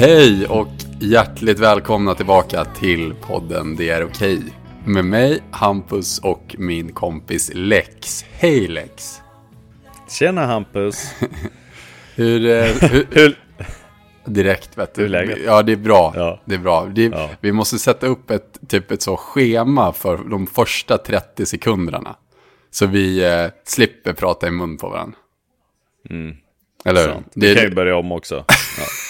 [0.00, 0.68] Hej och
[1.00, 4.42] hjärtligt välkomna tillbaka till podden Det är okej.
[4.84, 8.24] Med mig, Hampus och min kompis Lex.
[8.32, 9.20] Hej Lex!
[10.08, 11.14] Tjena Hampus!
[12.14, 12.46] Hur...
[12.46, 13.38] eh, hur, Hur?
[14.24, 15.02] direkt vet du.
[15.02, 15.38] Hur läget?
[15.44, 16.12] Ja, det är bra.
[16.16, 16.40] Ja.
[16.44, 16.84] Det är bra.
[16.94, 17.30] Det, Ja.
[17.40, 22.16] Vi måste sätta upp ett, typ ett så schema för de första 30 sekunderna.
[22.70, 25.18] Så vi eh, slipper prata i mun på varandra.
[26.84, 27.10] Eller hur?
[27.10, 27.14] Mm.
[27.14, 27.32] Sant.
[27.34, 28.44] Det Vi kan ju börja om också.
[28.78, 28.84] Ja.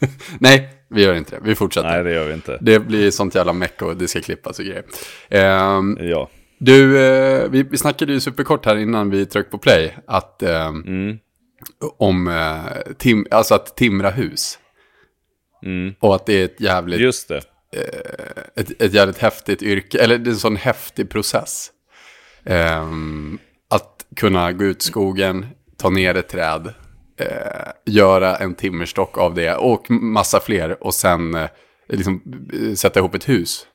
[0.38, 1.40] Nej, vi gör inte det.
[1.44, 1.88] Vi fortsätter.
[1.88, 2.58] Nej, det gör vi inte.
[2.60, 4.82] Det blir sånt jävla meck och det ska klippas och grejer.
[5.28, 6.30] Ehm, Ja.
[6.58, 9.94] du, eh, vi, vi snackade ju superkort här innan vi tryckte på play.
[10.06, 11.18] Att, ehm, Mm.
[11.98, 14.58] om eh, tim, alltså att timra hus.
[15.64, 15.94] Mm.
[16.00, 17.40] Och att det är ett jävligt, Just det.
[18.56, 19.98] ett, ett jävligt häftigt yrke.
[19.98, 21.70] Eller det är en sån häftig process.
[22.44, 23.38] Ehm,
[23.70, 26.74] att kunna gå ut i skogen, ta ner ett träd.
[27.18, 30.84] Eh, göra en timmerstock av det och massa fler.
[30.84, 31.48] Och sen eh,
[31.88, 33.66] liksom, eh, sätta ihop ett hus.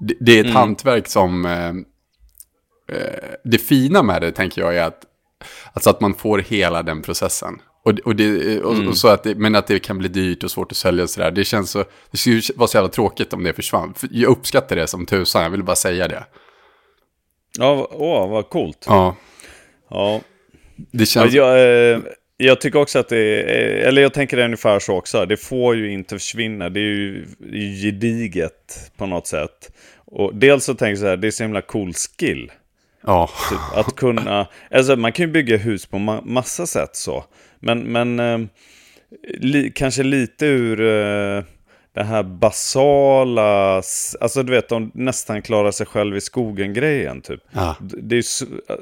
[0.00, 1.44] Det, det är ett hantverk som...
[1.44, 1.68] Eh,
[2.98, 5.02] eh, det fina med det tänker jag är att,
[5.72, 7.60] alltså att man får hela den processen.
[7.84, 10.50] Och, och, det, och, och så att det, men att det kan bli dyrt och
[10.50, 11.30] svårt att sälja och sådär.
[11.30, 13.94] Det känns så, det skulle vara så jävla tråkigt om det försvann.
[13.94, 16.24] För jag uppskattar det som tusan, jag vill bara säga det.
[17.58, 18.84] Ja, åh, vad coolt.
[18.86, 19.16] Ja,
[19.90, 20.20] Ja.
[20.92, 21.32] det känns...
[21.32, 21.98] Jag, eh,
[22.36, 23.44] jag tycker också att det är,
[23.88, 25.26] eller jag tänker det ungefär så också.
[25.26, 26.68] Det får ju inte försvinna.
[26.68, 27.26] Det är ju
[27.82, 29.72] gediget på något sätt.
[29.94, 32.52] Och dels så tänker jag så här, det är så himla cool skill.
[33.06, 37.24] Ja, Typ, att kunna, alltså man kan ju bygga hus på ma massa sätt så.
[37.60, 38.38] Men, men eh,
[39.38, 41.44] li kanske lite ur eh,
[41.94, 43.76] det här basala,
[44.20, 47.40] alltså du vet, de nästan klarar sig själv i skogen-grejen typ.
[47.52, 47.76] Ja.
[47.80, 48.24] Det är,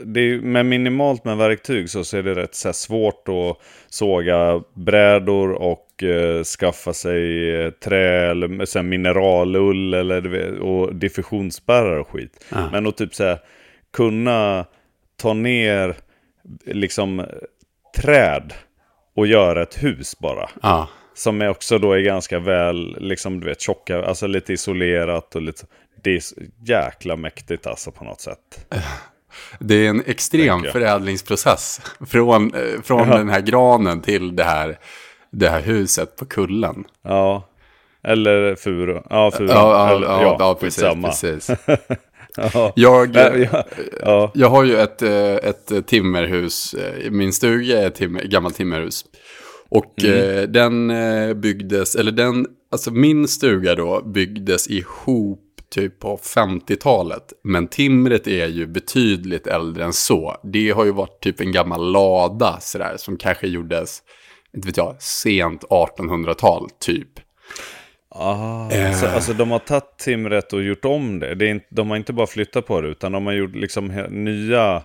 [0.04, 3.56] det är, med minimalt med verktyg så, så är det rätt så svårt att
[3.88, 10.94] såga brädor och eh, skaffa sig eh, trä eller så här, mineralull eller, vet, och
[10.94, 12.44] diffusionsspärrar och skit.
[12.48, 12.68] Ja.
[12.72, 13.38] Men att typ så här,
[13.92, 14.64] kunna
[15.16, 15.96] ta ner
[16.64, 17.26] liksom
[17.96, 18.52] träd
[19.16, 20.50] och göra ett hus bara.
[20.62, 20.88] ja.
[21.14, 25.42] Som är också då är ganska väl, liksom du vet, tjocka, alltså lite isolerat och
[25.42, 25.66] lite,
[26.02, 26.22] det är
[26.66, 28.66] jäkla mäktigt alltså på något sätt.
[29.58, 30.72] Det är en extrem jag.
[30.72, 31.80] förädlingsprocess.
[32.06, 33.16] Från, eh, från Ja.
[33.16, 34.78] den här granen till det här,
[35.30, 36.84] det här huset på kullen.
[37.04, 37.48] Ja,
[38.04, 39.54] eller furu, ja furu, Ja,
[39.90, 40.84] ja, eller, ja, ja, precis.
[41.04, 41.50] precis.
[42.36, 42.72] Ja.
[42.76, 43.64] Jag, Men, ja,
[44.00, 48.56] ja, jag har ju ett, eh, ett timmerhus, eh, min stuga är ett timmer, gammalt
[48.56, 49.04] timmerhus.
[49.74, 55.40] Och eh, den eh, byggdes, eller den, alltså min stuga då byggdes ihop
[55.74, 57.32] typ på 50-talet.
[57.44, 60.36] Men timret är ju betydligt äldre än så.
[60.42, 64.02] Det har ju varit typ en gammal lada sådär som kanske gjordes,
[64.56, 67.08] inte vet jag, sent 1800-tal typ.
[68.14, 68.92] Ah, Eh.
[68.92, 71.34] så, alltså de har tagit timret och gjort om det.
[71.34, 73.86] det är inte, de har inte bara flyttat på det, utan de har gjort liksom
[74.10, 74.82] nya,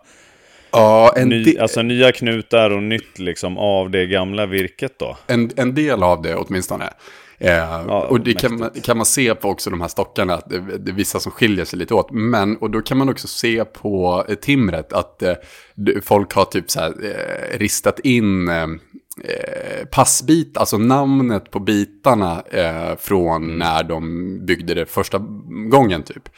[0.72, 5.18] Ja, en, ny, alltså nya knutar och nytt liksom av det gamla virket då.
[5.28, 6.90] en, en del av det åtminstone.
[7.40, 10.78] Eh, och det kan man, kan man se på också de här stockarna, att det,
[10.78, 12.12] det är vissa som skiljer sig lite åt.
[12.12, 15.34] Men, och då kan man också se på eh, timret att eh,
[16.04, 18.64] folk har typ så här eh, ristat in eh,
[19.24, 22.44] eh, passbit, alltså namnet på bitarna
[23.00, 25.18] från när de byggde det första
[25.70, 26.30] gången typ.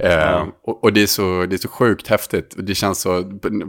[0.00, 2.54] Eh, och, och det, är så, det är så sjukt häftigt.
[2.58, 3.24] Det känns så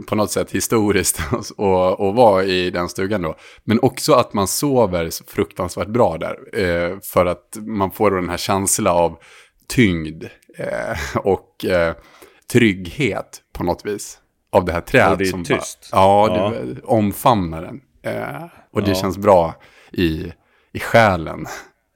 [0.08, 1.60] på, något sätt historiskt att
[2.00, 3.34] att vara i den stugan då.
[3.64, 6.60] Men också att man sover så fruktansvärt bra där.
[6.60, 9.18] Eh, för att man får den här känslan av
[9.68, 10.24] tyngd
[10.58, 11.94] eh, och eh,
[12.52, 14.18] trygghet på något vis.
[14.52, 15.12] Av det här trädet.
[15.12, 15.88] Och det är som tyst.
[15.92, 16.00] Bara,
[16.36, 16.74] ja, Ja.
[16.84, 17.80] omfamnar den.
[18.14, 18.94] Eh, och det Ja.
[18.94, 19.54] känns bra
[19.92, 20.32] i,
[20.72, 21.46] i själen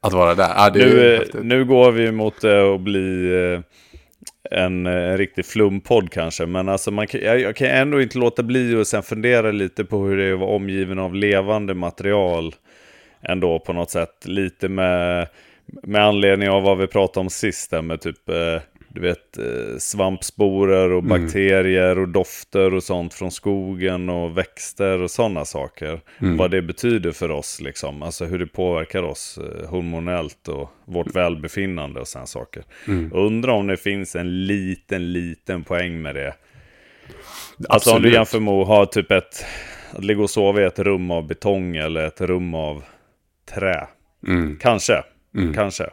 [0.02, 0.54] att vara där.
[0.56, 3.30] Är Nu, eh, nu går vi mot att bli
[4.50, 6.46] en, eh, en riktig flumpodd kanske.
[6.46, 9.98] Men alltså man jag, jag kan ändå inte låta bli att sen fundera lite på
[9.98, 12.54] hur det är att vara omgiven av levande material.
[13.22, 14.24] Ändå på något sätt.
[14.24, 15.28] Lite med,
[15.66, 17.70] med anledning av vad vi pratade om sist.
[17.70, 18.62] Där med typ eh,
[18.94, 25.10] du vet, eh, svampsporer och bakterier och dofter och sånt från skogen och växter och
[25.10, 26.00] sådana saker.
[26.18, 28.02] Vad det betyder för oss, liksom.
[28.02, 32.62] alltså hur det påverkar oss eh, hormonellt och vårt välbefinnande och sådana saker.
[33.12, 36.34] Undrar om det finns en liten, liten poäng med det.
[37.68, 38.14] Alltså om du Absolut.
[38.14, 39.44] jämför med att ha typ ett,
[39.92, 42.84] att ligga och sova i ett rum av betong eller ett rum av
[43.54, 43.86] trä.
[44.26, 44.58] Mm.
[44.60, 45.02] Kanske,
[45.54, 45.90] kanske.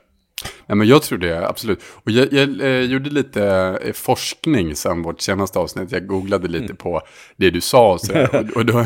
[0.68, 1.80] Nej, men jag tror det, absolut.
[2.04, 3.44] Och jag, jag eh, gjorde lite
[3.84, 5.92] eh, forskning sen vårt senaste avsnitt.
[5.92, 6.78] Jag googlade lite mm.
[6.78, 7.02] på
[7.36, 8.80] det du sa och så och, och då...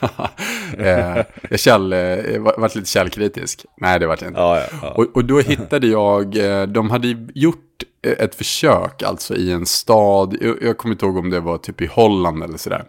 [0.78, 3.66] eh, jag käll, eh, varit lite källkritisk.
[3.76, 4.40] Nej, det vart jag inte.
[4.40, 4.90] Ja, ja, ja.
[4.90, 7.66] Och, och då hittade jag, eh, de hade gjort
[8.02, 11.80] ett försök, alltså i en stad, jag, jag kommer inte ihåg om det var typ
[11.80, 12.84] i Holland eller sådär.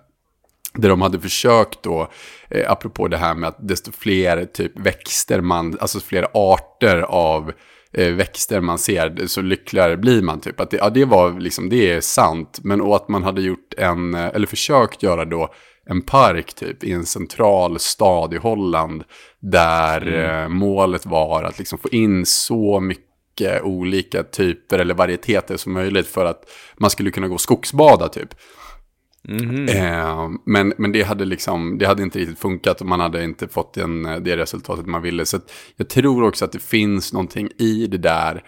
[0.74, 2.12] Där de hade försökt då,
[2.50, 7.50] eh, apropå det här med att desto fler typ växter man, alltså fler arter av
[7.50, 7.56] eh,
[7.92, 10.60] växter man ser, så lyckligare blir man typ.
[10.60, 12.60] Att det, ja, det var liksom, det är sant.
[12.64, 15.54] Men och att man hade gjort en, eh, eller försökt göra då
[15.86, 19.04] en park typ i en central stad i Holland.
[19.40, 20.44] Där mm.
[20.44, 26.08] eh, målet var att liksom få in så mycket olika typer eller varieteter som möjligt
[26.08, 28.30] för att man skulle kunna gå skogsbada typ.
[29.28, 29.70] Mm.
[29.70, 33.48] Eh, men, men det hade liksom, det hade inte riktigt funkat och man hade inte
[33.48, 35.26] fått den, det resultatet man ville.
[35.26, 35.40] Så
[35.76, 38.44] jag tror också att det finns någonting i det där.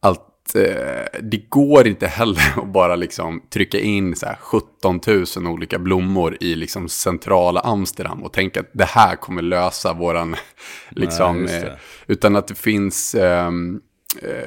[0.00, 5.00] Att eh, det går inte heller att bara liksom trycka in så 17
[5.36, 10.36] 000 olika blommor i liksom centrala Amsterdam och tänka att det här kommer lösa våran,
[10.90, 11.72] liksom, Nej, eh,
[12.06, 13.50] utan att det finns eh,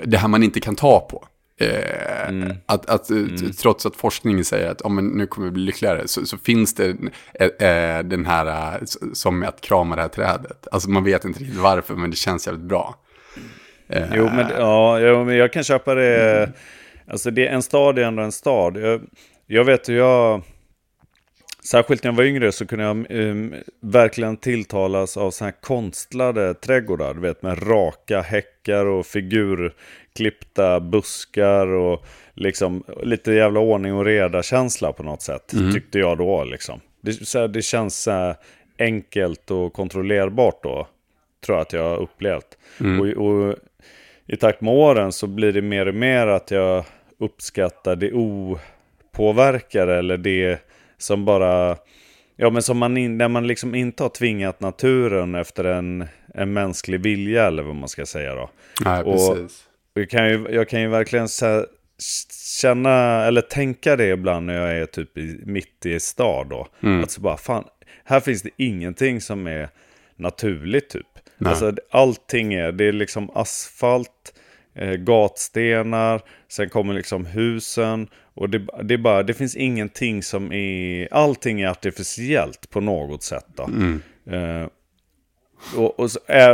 [0.04, 1.28] det här man inte kan ta på.
[1.62, 2.54] Eh, mm.
[2.66, 3.52] Att, att mm.
[3.52, 6.76] Trots att forskningen säger att oh, men nu kommer vi bli lyckligare så, så finns
[6.76, 6.90] det
[7.40, 10.68] eh, den här eh, som att krama det här trädet.
[10.72, 12.96] Alltså man vet inte riktigt varför men det känns jävligt bra.
[13.90, 14.04] Eh.
[14.14, 16.38] Jo, men, ja, jo, men jag kan köpa det.
[16.38, 16.52] Mm.
[17.08, 18.78] Alltså det, en stad är ändå en stad.
[18.78, 19.02] Jag,
[19.48, 20.42] jag vet hur jag...
[21.72, 26.54] Särskilt när jag var yngre så kunde jag um, verkligen tilltalas av så här konstlade
[26.54, 27.14] trädgårdar.
[27.14, 29.74] Du vet med raka häckar och figur
[30.16, 35.54] klippta buskar och liksom lite jävla ordning och reda känsla på något sätt.
[35.54, 35.74] Mm.
[35.74, 36.82] Tyckte jag då liksom.
[37.02, 38.36] Det, så här, det känns så här,
[38.80, 40.88] enkelt och kontrollerbart då.
[41.46, 42.58] Tror jag att jag har upplevt.
[42.80, 43.00] Mm.
[43.00, 43.56] Och, och,
[44.28, 46.86] i takt med åren så blir det mer och mer att jag
[47.18, 50.69] uppskattar det opåverkade eller det
[51.00, 51.78] som bara...
[52.36, 56.54] Ja men som man, in, när man liksom inte har tvingat naturen efter en, en
[56.54, 58.50] mänsklig vilja eller vad man ska säga då.
[58.86, 59.64] Nej, och, precis.
[59.94, 61.28] Jag kan ju, jag kan ju verkligen
[62.62, 66.68] känna, eller tänka det ibland när jag är typ i, mitt i stad då.
[66.84, 67.04] Mm.
[67.04, 67.64] Att så bara, fan,
[68.04, 69.70] här finns det ingenting som är
[70.16, 71.08] naturligt typ.
[71.38, 71.50] Nej.
[71.50, 74.34] Alltså allting är, det är liksom asfalt,
[74.76, 78.08] eh, gatstenar, sen kommer liksom husen.
[78.40, 83.24] Och det, det, är bara, det finns ingenting som är, allting är artificiellt på något
[83.24, 83.64] sätt då.
[83.64, 84.02] Mm.
[84.32, 84.68] Eh,
[85.76, 86.10] och, och,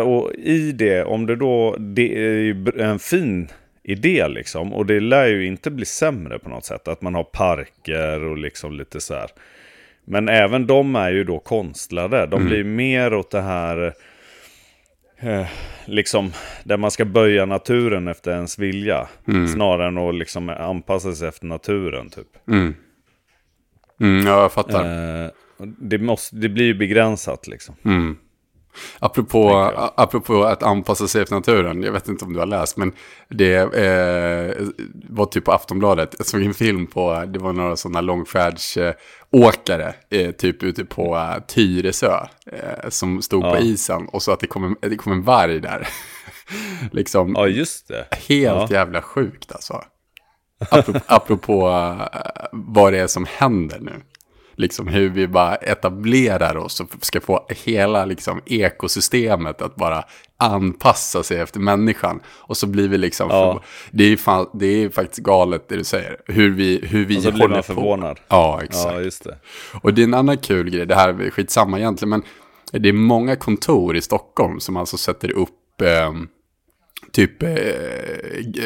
[0.06, 3.48] och, i det, om det då, det är en fin
[3.84, 4.74] idé liksom.
[4.74, 6.88] Och det lär ju inte bli sämre på något sätt.
[6.88, 9.30] Att man har parker och liksom lite så här.
[10.06, 12.26] Men även de är ju då konstlade.
[12.26, 12.48] De mm.
[12.48, 13.94] blir mer åt det här,
[15.20, 15.48] eh,
[15.86, 16.32] liksom,
[16.64, 19.08] där man ska böja naturen efter ens vilja.
[19.28, 19.48] Mm.
[19.48, 22.28] Snarare än att liksom anpassa sig efter naturen typ.
[22.48, 22.76] Mm.
[24.00, 25.24] Mm, ja, jag fattar.
[25.24, 25.30] Eh,
[25.80, 27.76] det, måste, det blir ju begränsat liksom.
[27.86, 28.18] Mm.
[29.00, 32.92] Apropå, apropå att anpassa sig efter naturen, jag vet inte om du har läst, men
[33.30, 34.68] det eh,
[35.10, 36.16] var typ på Aftonbladet.
[36.18, 41.44] Jag såg en film på, det var några sådana långfärdsåkare, eh, typ ute på eh,
[41.48, 43.52] Tyresö, eh, som stod ja.
[43.52, 45.88] på isen och så att det kom en, det kom en varg där.
[46.92, 48.08] liksom, ja, just det.
[48.12, 48.78] Helt ja.
[48.78, 49.84] jävla sjukt alltså.
[50.70, 52.08] Apropå, apropå uh,
[52.52, 54.02] vad det är som händer nu
[54.56, 60.04] liksom hur vi bara etablerar oss och ska få hela liksom ekosystemet att bara
[60.38, 62.20] anpassa sig efter människan.
[62.28, 63.54] Och så blir vi liksom, ja.
[63.54, 63.62] för,
[63.98, 67.24] det, är fan, det är faktiskt galet det du säger, hur vi, hur vi och
[67.24, 68.20] så blir man förvånad.
[68.28, 68.94] Ja, exakt.
[68.94, 69.38] Ja, just det.
[69.82, 72.24] Och det är en annan kul grej, det här är skitsamma egentligen, men
[72.82, 76.12] det är många kontor i Stockholm som alltså sätter upp eh,
[77.12, 77.50] typ eh,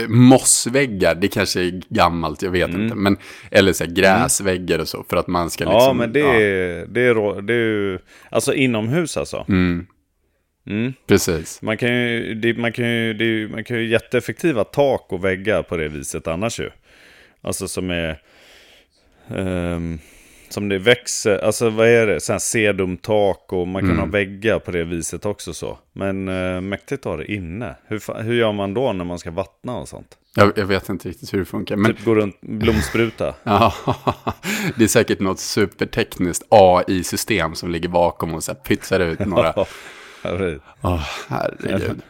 [0.07, 2.81] mossväggar, det kanske är gammalt, jag vet mm.
[2.81, 2.95] inte.
[2.95, 3.17] Men,
[3.51, 5.79] eller så här, gräsväggar och så, för att man ska liksom...
[5.79, 9.45] Ja, men det, är, det, är, det är ju, alltså inomhus alltså.
[9.49, 9.87] Mm.
[10.67, 10.93] Mm.
[11.07, 11.61] Precis.
[11.61, 15.63] Man kan ju, det, man kan ju, det, man kan ju jätteeffektiva tak och väggar
[15.63, 16.69] på det viset annars ju.
[17.41, 18.21] Alltså som är...
[19.27, 19.99] Um,
[20.53, 23.99] som det växer, alltså vad är det, sån sedumtak och man kan mm.
[23.99, 25.79] ha väggar på det viset också så.
[25.93, 27.75] Men äh, mäktigt att ha det inne.
[27.87, 30.17] Hur, hur gör man då när man ska vattna och sånt?
[30.35, 31.75] Jag, jag vet inte riktigt hur det funkar.
[31.75, 31.95] Men...
[31.95, 33.35] Typ gå runt, blomspruta.
[33.43, 33.73] ja,
[34.75, 39.53] det är säkert något supertekniskt AI-system som ligger bakom och så pytsar ut några...
[40.23, 40.61] herregud.
[40.81, 42.01] Oh, herregud.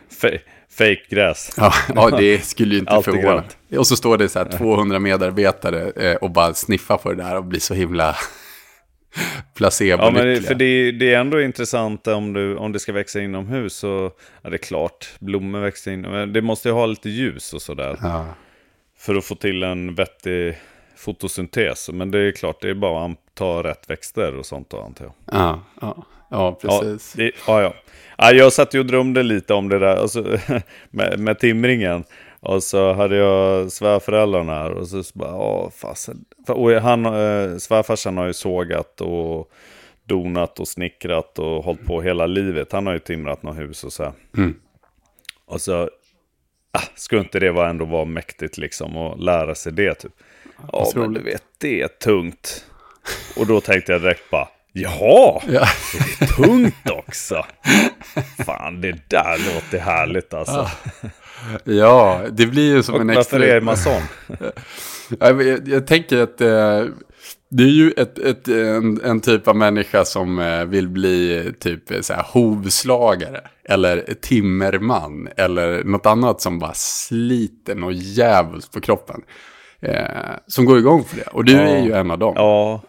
[0.80, 1.52] Fake-gräs.
[1.58, 3.44] Ja, ja, det skulle ju inte förvåna.
[3.78, 7.38] Och så står det så här 200 medarbetare eh, och bara sniffar på det där
[7.38, 8.16] och blir så himla
[9.56, 13.22] placebo Ja, men för det, det, är ändå intressant om, du, om det ska växa
[13.22, 13.74] inomhus.
[13.74, 16.02] Så, ja, det är klart, blommor växer in.
[16.02, 17.98] Men det måste ju ha lite ljus och sådär.
[18.02, 18.26] Ja.
[18.98, 20.58] För att få till en vettig
[20.96, 21.90] fotosyntes.
[21.94, 25.06] Men det är klart, det är bara att ta rätt växter och sånt då, antar
[25.06, 25.14] jag.
[25.40, 26.06] Ja, ja.
[26.30, 27.16] ja precis.
[27.18, 27.74] Ja, det, ja, ja.
[28.20, 30.38] Ja, jag satt ju och drömde lite om det där alltså,
[30.90, 32.04] med, med timringen.
[32.40, 36.26] Och så hade jag svärföräldrarna här och så, så bara, åh fasen.
[36.48, 39.52] Och han, äh, svärfarsan har ju sågat och
[40.06, 42.72] donat och snickrat och hållit på hela livet.
[42.72, 44.14] Han har ju timrat något hus och så.
[44.38, 44.56] Mm.
[45.46, 45.90] Och så,
[46.72, 50.12] ah, skulle inte det vara ändå vara mäktigt liksom att lära sig det typ.
[50.72, 52.66] Ja, men du vet, det är tungt.
[53.38, 55.68] Och då tänkte jag direkt bara, Jaha, ja.
[55.94, 57.46] det är tungt också.
[58.46, 60.68] Fan, det där låter härligt alltså.
[61.64, 63.38] Ja, det blir ju som Och en extra...
[63.38, 64.02] Varför är det mason?
[65.20, 66.86] jag, jag, jag tänker att eh,
[67.50, 71.84] det är ju ett, ett, en, en, typ av människa som eh, vill bli typ
[72.02, 73.42] så här, hovslagare.
[73.64, 75.30] Eller timmerman.
[75.38, 79.22] Eller något annat som bara sliter och djävulskt på kroppen.
[79.82, 80.06] Eh,
[80.48, 81.28] som går igång för det.
[81.28, 81.60] Och du ja.
[81.60, 82.34] är ju en av dem.
[82.36, 82.82] Ja.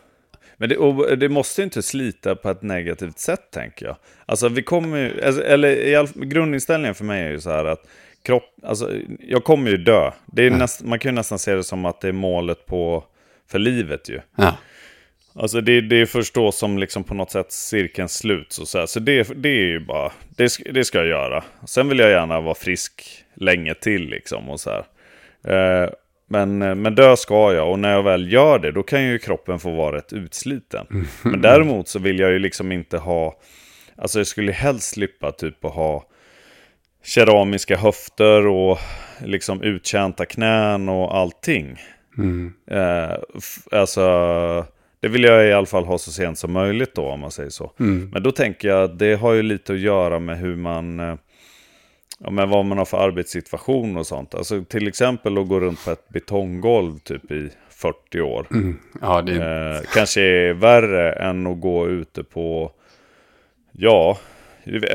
[0.60, 3.96] Men det, det, måste inte slita på ett negativt sätt tänker jag.
[4.26, 7.64] Alltså vi kommer ju, alltså, eller i all, grundinställningen för mig är ju så här
[7.64, 7.86] att
[8.22, 8.90] kropp, alltså
[9.20, 10.10] jag kommer ju dö.
[10.26, 10.58] Det är mm.
[10.58, 13.04] näst, man kan ju nästan se det som att det är målet på,
[13.50, 14.20] för livet ju.
[14.36, 14.56] Ja.
[15.34, 18.78] Alltså det, det är först då som liksom på något sätt cirkeln sluts och så
[18.78, 18.86] här.
[18.86, 21.44] Så det, det är ju bara, det, det ska jag göra.
[21.66, 24.84] Sen vill jag gärna vara frisk länge till liksom och så här.
[25.82, 25.90] Eh,
[26.30, 29.18] men, eh, men dö ska jag och när jag väl gör det då kan ju
[29.18, 30.86] kroppen få vara rätt utsliten.
[30.90, 31.06] Mm.
[31.22, 33.34] Men däremot så vill jag ju liksom inte ha,
[33.96, 36.04] alltså jag skulle helst slippa typ att ha
[37.04, 38.78] keramiska höfter och
[39.24, 41.76] liksom uttjänta knän och allting.
[42.18, 42.52] Mm.
[42.70, 43.16] Eh,
[43.70, 44.02] alltså,
[45.00, 47.50] det vill jag i alla fall ha så sent som möjligt då om man säger
[47.50, 47.72] så.
[47.80, 48.10] Mm.
[48.12, 51.14] Men då tänker jag att det har ju lite att göra med hur man eh,
[52.24, 54.34] ja, men vad man har för arbetssituation och sånt.
[54.34, 58.46] Alltså till exempel att gå runt på ett betonggolv typ i 40 år.
[58.50, 58.78] Mm.
[59.00, 59.34] Ja, det...
[59.34, 62.72] eh, kanske är värre än att gå ute på,
[63.72, 64.18] ja,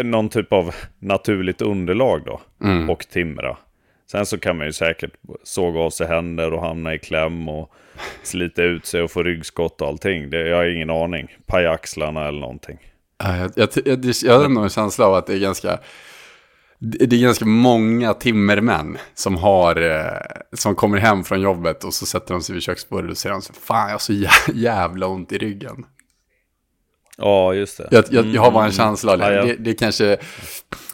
[0.04, 2.42] någon typ av naturligt underlag då.
[2.64, 2.90] Mm.
[2.90, 3.58] Och timra.
[4.12, 5.12] Sen så kan man ju säkert
[5.44, 7.72] såga av sig händer och hamna i kläm och
[8.24, 10.30] slita ut sig och få ryggskott och allting.
[10.30, 11.36] Det, jag har ingen aning.
[11.46, 12.78] Paja axlarna eller någonting.
[13.18, 15.80] Jag, jag, jag, jag har ändå en känsla av att det är ganska
[16.80, 22.06] det är ganska många timmermän som har, eh, som kommer hem från jobbet och så
[22.06, 24.14] sätter de sig vid köksbordet och säger så fan jag har så
[24.54, 25.86] jävla ont i ryggen.
[27.18, 27.88] Ja, just det.
[27.92, 28.78] Jag, jag, jag har bara en mm.
[28.78, 29.26] känsla av det.
[29.26, 29.46] Ja, ja.
[29.46, 29.56] det.
[29.56, 30.18] Det, kanske,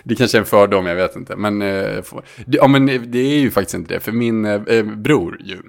[0.03, 1.35] det kanske är en fördom, jag vet inte.
[1.35, 2.03] Men, eh,
[2.45, 5.61] det, ja, men det är ju faktiskt inte det, för min eh, bror ju,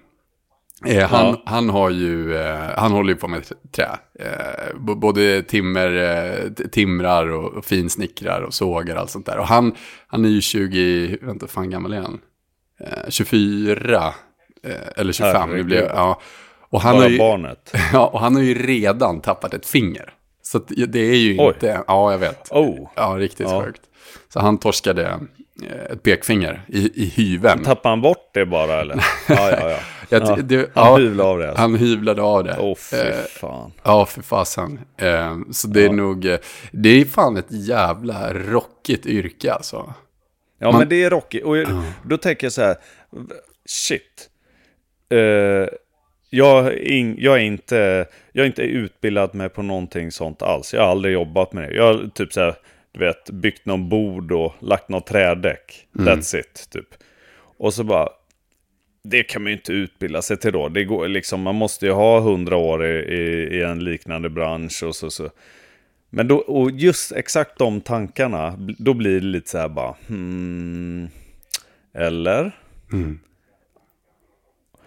[0.86, 1.42] Eh, han, ja.
[1.46, 3.42] han, har ju, eh, han håller ju på med
[3.76, 3.88] trä.
[4.18, 9.38] Eh, både timmer, eh, timrar och, och finsnickrar och sågar och allt sånt där.
[9.38, 9.74] Och han,
[10.06, 12.20] han är ju 20, vänta fan gammal är han?
[13.08, 14.14] 24
[14.64, 15.34] eh, eller 25.
[15.36, 15.66] Herregud.
[15.66, 16.20] blir, ja.
[16.70, 17.74] och han Bara har ju, barnet.
[17.92, 20.14] Ja, och han har ju redan tappat ett finger.
[20.42, 20.58] Så
[20.88, 21.46] det är ju Oj.
[21.54, 22.50] inte, ja jag vet.
[22.50, 22.88] Oh.
[22.96, 23.64] Ja, riktigt ja.
[23.64, 23.82] sjukt.
[24.32, 25.20] Så han torskade
[25.62, 27.64] eh, ett pekfinger i, i hyven.
[27.64, 28.96] Tappade han bort det bara eller?
[29.28, 29.78] ja, ja, ja.
[30.12, 31.48] Ja det, han ja, hyvlade av det.
[31.48, 31.60] Alltså.
[31.60, 32.56] Han hyvlade av det.
[32.58, 33.66] Åh, oh, fy eh, fan.
[33.66, 34.80] Eh, ja, för fasen.
[34.96, 36.38] Eh, så det är nog, eh,
[36.72, 39.94] det är fan ett jävla rockigt yrke alltså.
[40.58, 41.44] Ja, Man, men det är rockigt.
[41.44, 41.68] Och jag,
[42.04, 42.76] då tänker jag så här,
[43.66, 44.28] shit.
[45.14, 45.68] Uh,
[46.30, 50.74] jag, är in, jag, är inte, jag är inte utbildad med på någonting sånt alls.
[50.74, 51.74] Jag har aldrig jobbat med det.
[51.74, 52.54] Jag har typ så här,
[52.92, 55.86] du vet, byggt någon bord och lagt något trädäck.
[55.98, 56.08] Mm.
[56.08, 56.88] That's it, typ.
[57.58, 58.08] Och så bara,
[59.04, 60.68] det kan man ju inte utbilda sig till då.
[60.68, 64.82] Det går, liksom, man måste ju ha hundra år i, i, i, en liknande bransch
[64.82, 65.10] och så.
[65.10, 65.30] så.
[66.10, 71.08] Men då, och just exakt de tankarna, då blir det lite så här bara, hmm,
[71.94, 72.56] eller?
[72.92, 73.18] Mm.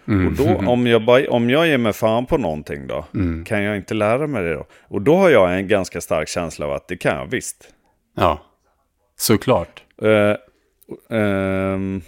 [0.08, 0.26] Mm.
[0.26, 3.44] Och då, om jag, bara, om jag ger mig fan på någonting då, mm.
[3.44, 4.66] kan jag inte lära mig det då?
[4.88, 7.68] Och då har jag en ganska stark känsla av att det kan jag visst.
[8.16, 8.40] Ja,
[9.16, 9.82] såklart.
[10.02, 10.36] Uh,
[11.08, 12.02] um,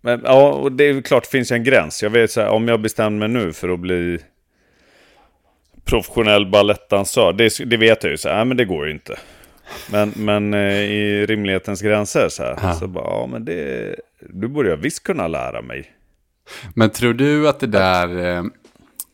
[0.00, 2.02] men ja, och det är klart det finns en gräns.
[2.02, 4.18] Jag vet så här, om jag bestämmer mig nu för att bli
[5.84, 9.18] professionell balettdansör, det, det vet jag ju så här, men det går ju inte.
[9.90, 12.74] Men, men eh, i rimlighetens gränser så här, ja.
[12.74, 15.92] så bara, ja men det, du borde jag visst kunna lära mig.
[16.74, 18.44] Men tror du att det där, eh,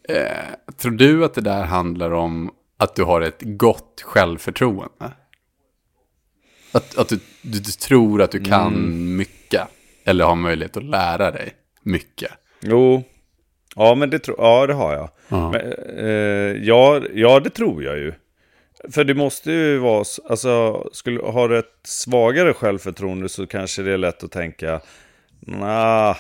[0.09, 5.13] eh, tror du att det där handlar om att du har ett gott självförtroende?
[6.73, 9.17] Att, att du, du, du tror att du kan mm.
[9.17, 9.36] mycket?
[10.07, 12.31] Eller har möjlighet att lära dig mycket?
[12.61, 13.05] Jo,
[13.79, 15.11] Ja, men det, ja, det har jag.
[15.29, 15.51] Ja.
[15.51, 18.13] Men, eh, ja, ja, det tror jag ju.
[18.91, 23.93] För det måste ju vara, alltså, skulle, har du ett svagare självförtroende så kanske det
[23.93, 24.81] är lätt att tänka,
[25.41, 26.17] nah,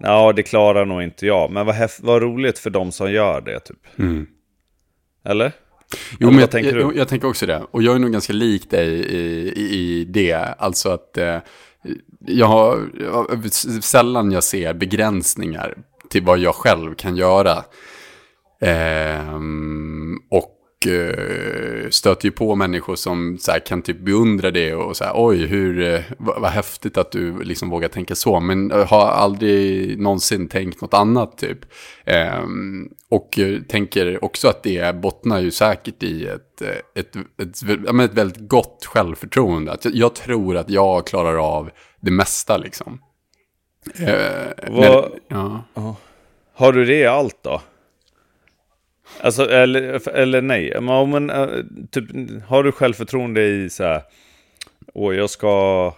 [0.00, 1.50] nah, det klarar nog inte jag.
[1.50, 3.98] Men vad, vad roligt för de som gör det, typ.
[3.98, 4.26] Mm.
[5.24, 5.52] Eller?
[6.20, 6.98] Jo, men jag, tänker jag, du?
[6.98, 7.62] jag, tänker också det.
[7.70, 10.34] Och jag är nog ganska lik dig i, i, i det.
[10.34, 11.38] Alltså att eh,
[12.26, 13.52] jag har jag,
[13.84, 15.74] sällan jag ser begränsningar
[16.10, 17.64] till vad jag själv kan göra.
[18.60, 19.34] Eh,
[20.30, 25.04] och eh, stöter ju på människor som så här, kan typ beundra det och så
[25.04, 28.40] här, oj, hur, eh, vad, vad häftigt att du liksom vågar tänka så.
[28.40, 31.58] Men jag har aldrig någonsin tänkt något annat typ.
[32.04, 37.22] Ehm, och eh, tänker också att det bottnar ju säkert i ett, eh, ett, ett,
[37.38, 39.72] ett, ett väldigt gott självförtroende.
[39.72, 41.70] Att jag, tror att jag klarar av
[42.00, 43.00] det mesta liksom.
[43.94, 45.64] Eh, när, ja.
[46.54, 47.60] Har du det i allt då?
[49.20, 50.80] Alltså, eller, eller nej.
[50.80, 51.48] Men, eh,
[51.90, 52.04] typ,
[52.46, 54.02] har du självförtroende i så här,
[54.94, 55.94] åh jag ska...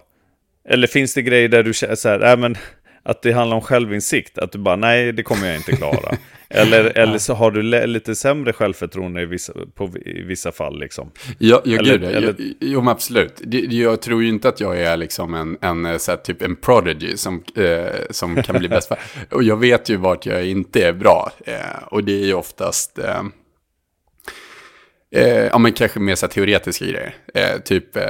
[0.68, 2.56] Eller finns det grejer där du känner så här, nej men
[3.04, 4.38] att det handlar om självinsikt?
[4.38, 6.16] Att du bara, nej det kommer jag inte klara.
[6.48, 11.10] eller, eller så har du lite sämre självförtroende i vissa, på, i vissa fall liksom.
[11.38, 13.42] Ja, ja Eller- gud, eller- Jag, jo, men absolut.
[13.70, 16.56] Jag tror ju inte att jag är liksom en, en eh, så här, typ en
[16.56, 18.92] prodigy som, eh, som kan bli bäst.
[19.30, 21.30] Och jag vet ju vart jag inte är bra.
[21.46, 22.98] Eh, och det är ju oftast...
[22.98, 23.22] Eh,
[25.14, 27.14] Eh, ja, men kanske mer så teoretiska grejer.
[27.34, 28.04] Eh, typ eh,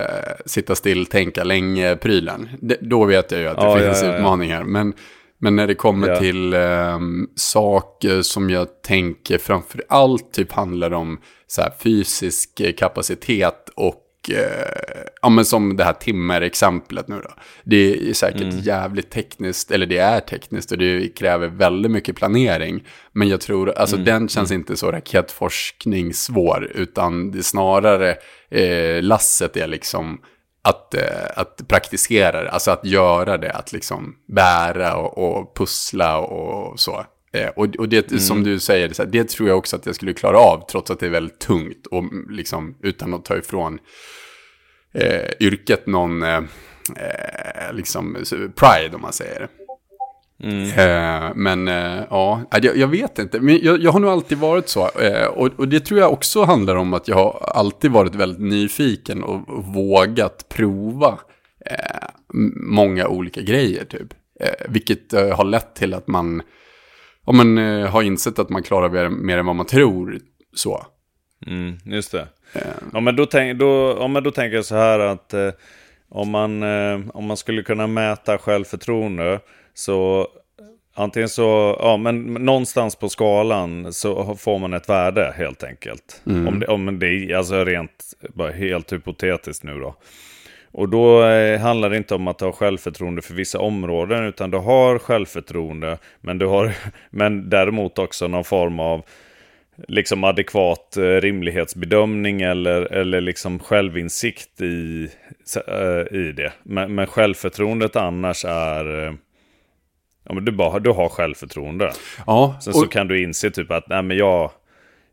[0.46, 2.48] sitta still, tänka länge, prylen.
[2.60, 4.16] Det, då vet jag ju att det Ja, finns ja, ja.
[4.16, 4.64] utmaningar.
[4.64, 4.92] Men,
[5.38, 11.20] men när det kommer till ehm, saker som jag tänker framför allt typ handlar om
[11.46, 14.03] så här, fysisk kapacitet och
[15.22, 17.30] ja, men som det här timmer-exemplet nu då.
[17.64, 18.58] Det är säkert Mm.
[18.58, 22.84] jävligt tekniskt, eller det är tekniskt och det kräver väldigt mycket planering.
[23.12, 24.04] Men jag tror, alltså Mm.
[24.06, 28.16] den känns inte så raketforskning svår, utan det är snarare
[28.50, 30.20] eh, lasset är liksom
[30.62, 31.02] att, eh,
[31.36, 37.04] att praktisera det, alltså att göra det, att liksom bära och, och pussla och så.
[37.32, 39.94] Eh, och, och det som du säger, det, här, det tror jag också att jag
[39.94, 43.36] skulle klara av, trots att det är väldigt tungt och mm, liksom utan att ta
[43.36, 43.78] ifrån
[44.94, 46.36] eh, yrket någon eh,
[46.96, 48.16] eh, liksom
[48.56, 49.48] pride om man säger.
[50.42, 53.40] Eh, men eh, ja, jag, jag vet inte.
[53.40, 54.90] Men jag, jag har nog alltid varit så.
[55.00, 58.40] Eh, och, och det tror jag också handlar om att jag har alltid varit väldigt
[58.40, 61.18] nyfiken och, och vågat prova
[62.54, 64.08] många olika grejer typ.
[64.68, 66.42] Vilket har lett till att man,
[67.24, 70.18] om man har insett att man klarar mer, mer än vad man tror.
[70.54, 70.86] Så.
[71.46, 72.28] Mm, just det.
[72.92, 75.50] Ja, men då, tänk, då, ja, men då tänker jag så här att eh,
[76.08, 79.40] om, man, eh, om man skulle kunna mäta självförtroende
[79.74, 80.28] så
[80.94, 86.22] antingen så, ja men någonstans på skalan så får man ett värde helt enkelt.
[86.48, 89.94] Om, det, om det är alltså rent, bara helt hypotetiskt nu då.
[90.72, 94.58] Och då eh, handlar det inte om att ha självförtroende för vissa områden, utan du
[94.58, 96.72] har självförtroende, men du har
[97.10, 99.02] men däremot också någon form av
[99.88, 105.08] liksom adekvat eh, rimlighetsbedömning eller, eller liksom självinsikt i,
[105.66, 106.52] eh, i det.
[106.62, 109.06] Men, men självförtroendet annars är...
[109.06, 109.14] eh,
[110.28, 111.92] Ja, men du, bara, du har självförtroende.
[112.26, 114.50] Ja, Sen och, så kan du inse typ att nej, men jag,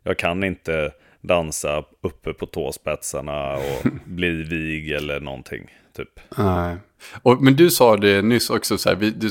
[0.02, 5.62] jag kan inte dansa uppe på tåspetsarna och bli vig eller någonting.
[5.96, 6.20] Typ.
[6.38, 6.76] Nej.
[7.22, 9.28] Och, men du sa det nyss också, så här, vi, du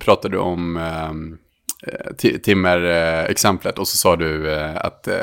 [0.00, 1.36] pratade om ti-
[2.42, 5.14] timmer-exemplet och så sa du eh, att eh,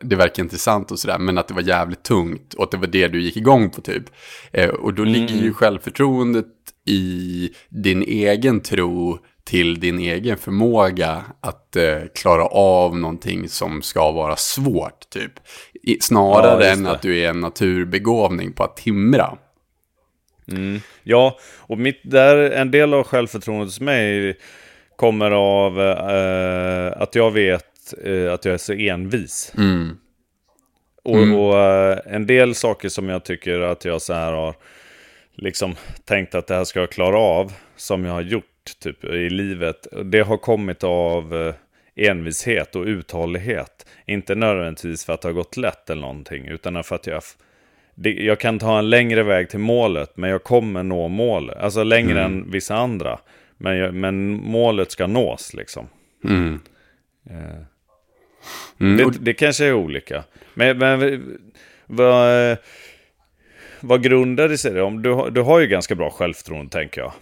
[0.00, 2.86] det verkar intressant och sådär, men att det var jävligt tungt och att det var
[2.86, 4.04] det du gick igång på typ.
[4.52, 6.46] Eh, och då ligger ju självförtroendet
[6.86, 14.12] i din egen tro till din egen förmåga att eh, klara av någonting som ska
[14.12, 15.32] vara svårt, typ.
[15.82, 19.38] Ja, snarare just än att du är en naturbegåvning på att timra.
[21.02, 24.38] Ja, och mitt, där, en del av självförtroendet hos mig
[24.98, 29.52] kommer av eh, att jag vet eh, att jag är så envis.
[29.58, 29.98] Mm.
[31.02, 34.54] Och, och eh, en del saker som jag tycker att jag så här har
[35.34, 38.44] liksom tänkt att det här ska jag klara av, som jag har gjort
[38.80, 41.54] typ i livet, det har kommit av eh,
[42.08, 43.86] envishet och uthållighet.
[44.06, 47.22] Inte nödvändigtvis för att det har gått lätt eller någonting, utan för att jag
[48.02, 51.58] jag kan ta en längre väg till målet, men jag kommer nå målet.
[51.58, 53.18] Alltså längre än vissa andra.
[53.58, 55.88] Men, men målet ska nås liksom.
[56.24, 56.60] Mm.
[57.30, 57.62] Eh,
[58.80, 58.96] Mm.
[58.96, 60.24] det, det kanske är olika.
[60.54, 61.22] Men, men
[61.86, 62.56] vad,
[63.80, 65.02] vad grundar det sig om?
[65.02, 67.12] Du, du har ju ganska bra självförtroende tänker jag.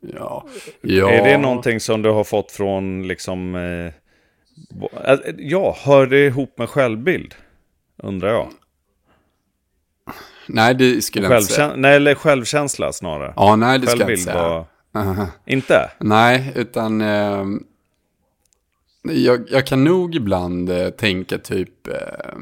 [0.00, 0.46] Ja.
[0.80, 1.10] ja.
[1.10, 3.54] Är det någonting som du har fått från liksom...
[3.54, 3.92] Eh,
[5.36, 7.34] ja, hör det ihop med självbild?
[7.96, 8.48] Undrar jag.
[10.48, 11.72] Nej, det skulle jag inte säga.
[11.76, 13.32] Nej, eller självkänsla snarare.
[13.36, 14.48] Ja, nej, det skulle jag inte säga.
[14.48, 14.66] Var...
[15.46, 15.90] Inte?
[15.98, 17.00] Nej, utan...
[17.00, 17.44] Eh,
[19.02, 21.88] jag, jag, kan nog ibland eh, tänka typ...
[21.88, 22.34] Eh,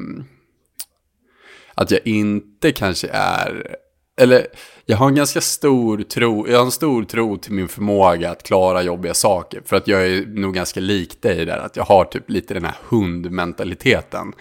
[1.75, 3.75] att jag inte kanske är...
[4.17, 4.47] Eller
[4.85, 8.43] jag har en ganska stor tro, jag har en stor tro till min förmåga att
[8.43, 9.61] klara jobbiga saker.
[9.65, 12.65] För att jag är nog ganska lik dig där, att jag har typ lite den
[12.65, 14.33] här hundmentaliteten.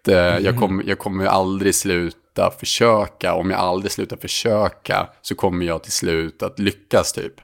[0.00, 0.44] Att, eh, mm.
[0.44, 5.82] jag, kommer, jag kommer aldrig sluta försöka, om jag aldrig slutar försöka så kommer jag
[5.82, 7.34] till slut att lyckas typ.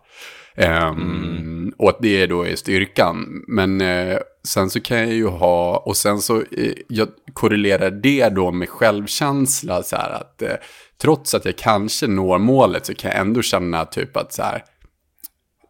[0.56, 1.72] Um, mm.
[1.78, 3.44] Och att det då är styrkan.
[3.48, 8.28] Men uh, sen så kan jag ju ha, och sen så uh, jag korrelerar det
[8.28, 9.82] då med självkänsla.
[9.82, 10.48] Så här att uh,
[11.00, 14.64] trots att jag kanske når målet så kan jag ändå känna typ att så här,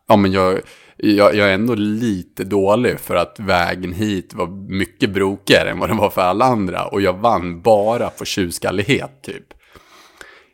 [0.09, 0.61] ja men jag,
[0.97, 5.91] jag, jag är ändå lite dålig för att vägen hit var mycket brokigare än vad
[5.91, 6.87] det var för alla andra.
[6.87, 9.45] Och jag vann bara på tjurskallighet typ.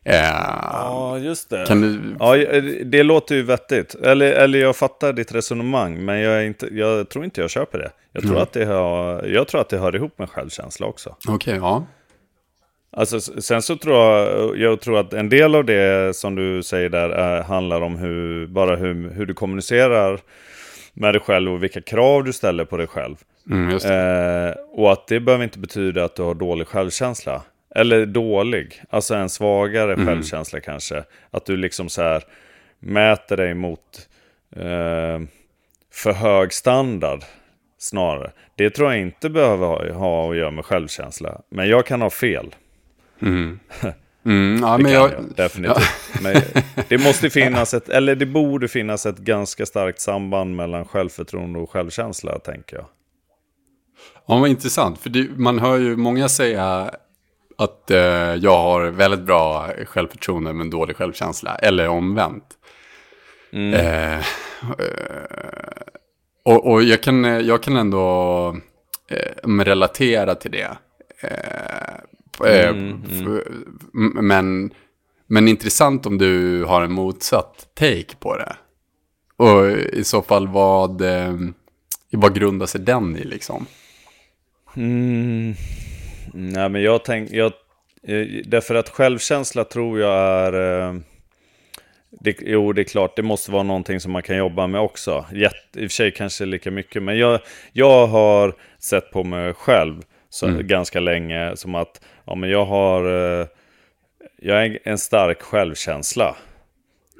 [0.05, 0.15] Eh,
[0.73, 1.65] ja, just det.
[1.65, 2.17] Du...
[2.19, 2.37] Ja,
[2.85, 3.95] det låter ju vettigt.
[3.95, 7.91] Eller, eller jag fattar ditt resonemang, men jag, inte, jag tror inte jag köper det.
[8.13, 8.43] Jag tror, mm.
[8.43, 11.17] att det hör, jag tror att det hör ihop med självkänsla också.
[11.29, 11.87] Okej, okay, ja.
[12.97, 16.89] Alltså, sen så tror jag, jag tror att en del av det som du säger
[16.89, 20.21] där är, handlar om hur, bara hur, hur du kommunicerar
[20.93, 23.17] med dig själv och vilka krav du ställer på dig själv.
[23.51, 27.43] Mm, eh, och att det behöver inte betyda att du har dålig självkänsla.
[27.75, 30.07] Eller dålig, alltså en svagare mm.
[30.07, 31.05] självkänsla kanske.
[31.31, 32.23] Att du liksom så här
[32.79, 34.09] mäter dig mot
[34.57, 35.21] eh,
[35.95, 37.25] för hög standard
[37.79, 38.31] snarare.
[38.55, 41.41] Det tror jag inte behöver ha, ha att göra med självkänsla.
[41.49, 42.55] Men jag kan ha fel.
[43.23, 43.59] Mm.
[44.25, 45.77] Mm, ja, det men jag, jag, definitivt.
[46.15, 46.21] Ja.
[46.23, 46.43] Men
[46.89, 51.71] det måste finnas ett, eller det borde finnas ett ganska starkt samband mellan självförtroende och
[51.71, 52.87] självkänsla, tänker jag.
[54.27, 54.99] Ja, vad intressant.
[54.99, 56.91] För det, man hör ju många säga
[57.59, 57.99] att eh,
[58.35, 61.55] jag har väldigt bra självförtroende men dålig självkänsla.
[61.55, 62.45] Eller omvänt.
[63.53, 63.75] Mm.
[63.75, 64.23] Eh, eh,
[66.45, 68.57] och, och jag, kan, jag kan ändå
[69.09, 70.77] eh, relatera till det.
[72.45, 73.03] Eh, eh, mm,
[73.95, 74.27] mm.
[74.27, 74.73] Men,
[75.27, 78.57] men intressant om du har en motsatt take på det.
[79.37, 81.03] Och i så fall vad,
[82.11, 83.67] vad grundar sig den i liksom?
[84.77, 85.55] Mm.
[86.35, 90.95] Nej, men jag tänker, eh, därför att självkänsla tror jag är, eh,
[92.21, 95.27] det, jo det är klart, det måste vara någonting som man kan jobba med också.
[95.33, 97.41] Jätte, I och för sig kanske lika mycket, men jag,
[97.73, 100.67] jag har sett på mig själv så, mm.
[100.67, 103.05] ganska länge som att ja, men jag har,
[103.41, 103.47] eh,
[104.37, 106.37] jag är en stark självkänsla.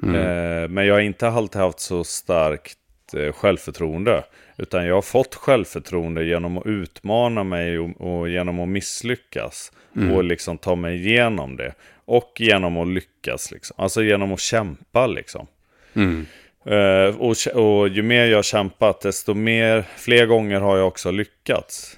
[0.03, 0.15] Mm.
[0.15, 2.77] Eh, men jag har inte alltid haft så starkt
[3.17, 4.23] eh, självförtroende.
[4.57, 9.71] Utan jag har fått självförtroende genom att utmana mig och, genom att misslyckas.
[9.95, 10.11] Mm.
[10.11, 11.73] Och liksom ta mig igenom det.
[12.05, 13.75] Och genom att lyckas liksom.
[13.79, 15.47] Alltså genom att kämpa liksom.
[15.93, 16.25] Mm.
[17.17, 21.97] Och, och ju mer jag har kämpat, desto mer, fler gånger har jag också lyckats.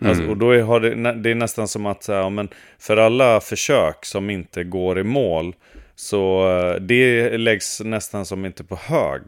[0.00, 0.10] Mm.
[0.10, 4.04] Alltså, och då är, det, det är nästan som att, ja, men för alla försök
[4.04, 5.54] som inte går i mål,
[5.94, 9.22] så uh, det läggs nästan som inte på hög.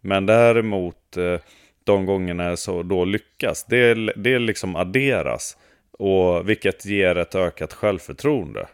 [0.00, 1.38] Men däremot, uh,
[1.84, 3.64] de gångerna så då lyckas.
[3.64, 5.56] Det, det liksom adderas.
[5.98, 8.66] Och vilket ger ett ökat självförtroende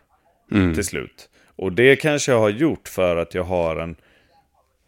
[0.53, 0.75] mm.
[0.75, 1.29] till slut.
[1.57, 3.97] Och det kanske jag har gjort för att jag har en,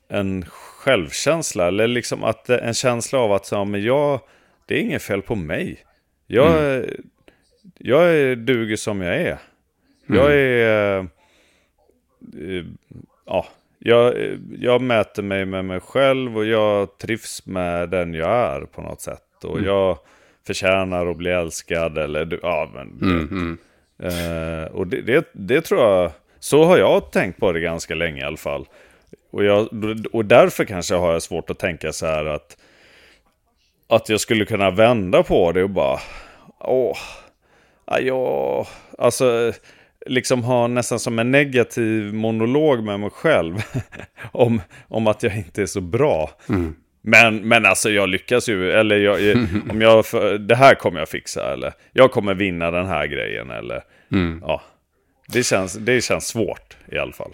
[0.09, 1.69] en självkänsla.
[1.69, 4.21] Eller liksom att, en känsla av att ja, men jag,
[4.67, 5.85] det är inget fel på mig.
[6.35, 6.91] Jag, mm.
[7.79, 9.39] jag är duger som jag är.
[10.07, 10.39] Jag mm.
[10.39, 10.99] är...
[10.99, 12.65] Äh,
[13.27, 13.47] ja,
[13.79, 14.15] jag,
[14.59, 19.01] jag mäter mig med mig själv och jag trivs med den jag är på något
[19.01, 19.45] sätt.
[19.45, 19.65] Och mm.
[19.65, 19.99] jag
[20.47, 23.11] förtjänar att bli älskad eller ja men.
[23.11, 23.59] Mm, mm.
[23.99, 28.21] Eh, och det, det, det, tror jag, så har jag tänkt på det ganska länge
[28.21, 28.67] i alla fall.
[29.31, 29.69] Och, jag,
[30.13, 32.57] och därför kanske har jag svårt att tänka så här att,
[33.95, 35.99] att jag skulle kunna vända på det och bara,
[36.61, 36.99] åh,
[38.01, 38.67] ja,
[38.99, 39.53] alltså
[40.07, 43.55] liksom ha nästan som en negativ monolog med mig själv.
[44.33, 46.31] om, om att jag inte är så bra.
[46.49, 46.75] Mm.
[47.03, 49.37] Men, men alltså jag lyckas ju, eller jag,
[49.71, 50.05] om jag,
[50.41, 54.43] det här kommer jag fixa, eller jag kommer vinna den här grejen, eller mm.
[54.47, 54.63] ja.
[55.29, 57.33] Det känns, det känns svårt i alla fall.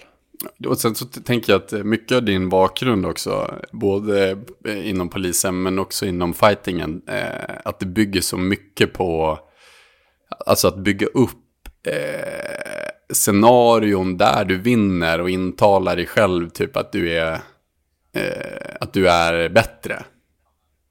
[0.66, 5.78] Och sen så tänker jag att mycket av din bakgrund också, både inom polisen men
[5.78, 9.38] också inom fightingen, eh, att det bygger så mycket på,
[10.46, 16.92] alltså att bygga upp eh, scenarion där du vinner och intalar dig själv typ att
[16.92, 17.40] du är
[18.14, 20.04] eh, att du är bättre.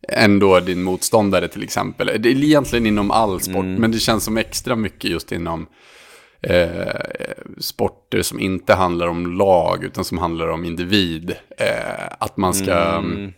[0.10, 2.08] Än då din motståndare till exempel.
[2.08, 3.76] Det är egentligen inom all sport, mm.
[3.76, 5.68] men det känns som extra mycket just inom
[6.42, 7.02] eh,
[7.58, 11.36] sporter som inte handlar om lag, utan som handlar om individ.
[11.58, 13.34] Eh, att man ska mm.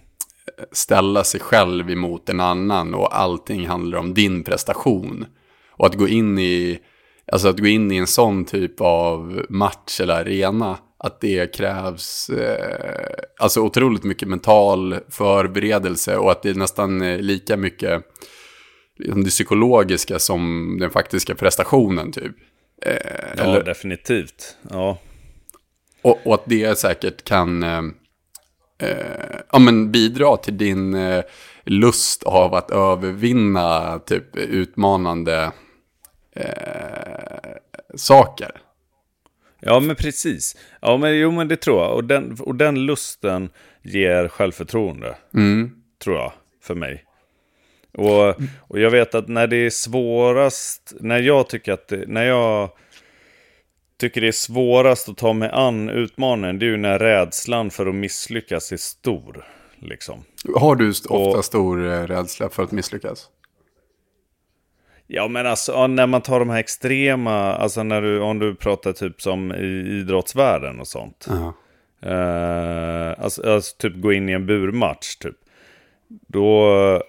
[0.71, 5.25] ställa sig själv emot en annan och allting handlar om din prestation.
[5.71, 6.79] Och att gå in i,
[7.31, 12.29] alltså att gå in i en sån typ av match eller arena att det krävs
[12.29, 18.03] eh, alltså otroligt mycket mental förberedelse och att det är nästan eh, lika mycket
[18.97, 22.35] liksom det psykologiska som den faktiska prestationen typ.
[22.81, 22.93] Eh,
[23.37, 24.57] ja, eller, definitivt.
[24.69, 24.97] Ja.
[26.01, 27.81] Och, och, att det säkert kan eh,
[28.79, 31.23] eh, ja, men bidra till din eh,
[31.63, 35.51] lust av att övervinna typ utmanande
[37.95, 38.51] saker.
[39.59, 40.57] Ja, men precis.
[40.81, 41.93] Ja, men jo, men det tror jag.
[41.93, 43.49] Och den, och den lusten
[43.81, 45.15] ger självförtroende.
[45.33, 45.71] Mm.
[46.03, 47.05] Tror jag, för mig.
[47.99, 52.23] Och, och jag vet att när det är svårast, när jag tycker att det, när
[52.23, 52.69] jag
[53.99, 57.87] tycker det är svårast att ta mig an utmaningen, det är ju när rädslan för
[57.87, 59.45] att misslyckas är stor.
[59.81, 60.23] Liksom.
[60.55, 63.29] Har du ofta och, stor eh, rädsla för att misslyckas?
[65.07, 68.93] Ja men alltså när man tar de här extrema, alltså när du, om du pratar
[68.93, 71.27] typ som i idrottsvärlden och sånt.
[71.29, 71.51] Uh
[72.03, 73.09] -huh.
[73.09, 75.35] uh, alltså, alltså, typ gå in i en burmatch typ.
[76.07, 77.03] Då...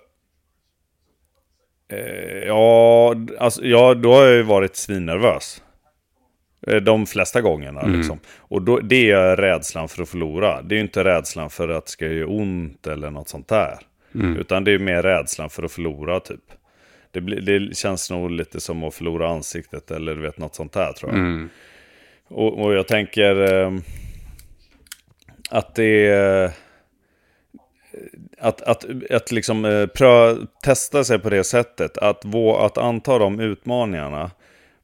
[1.92, 5.62] Uh, ja, alltså, ja, då har jag ju varit svinnervös.
[6.66, 7.96] Eh, de flesta gångerna mm.
[7.96, 8.18] liksom.
[8.38, 10.62] Och då, det är rädslan för att förlora.
[10.62, 13.78] Det är ju inte rädslan för att det ska göra ont eller något sånt där.
[14.14, 14.36] Mm.
[14.36, 16.40] Utan det är mer rädslan för att förlora typ
[17.10, 20.92] det, det känns nog lite som att förlora ansiktet eller du vet något sånt där
[20.92, 21.20] tror jag.
[21.20, 21.48] Mm.
[22.28, 23.72] Och, och, jag tänker eh,
[25.50, 26.50] att det är...
[28.40, 33.18] Att, att, att liksom eh, prö, testa sig på det sättet, att, vå, att anta
[33.18, 34.30] de utmaningarna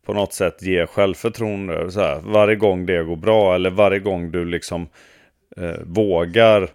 [0.07, 1.91] på något sätt ger självförtroende.
[1.91, 4.89] Så här, varje gång det går bra eller varje gång du liksom
[5.57, 6.69] eh, vågar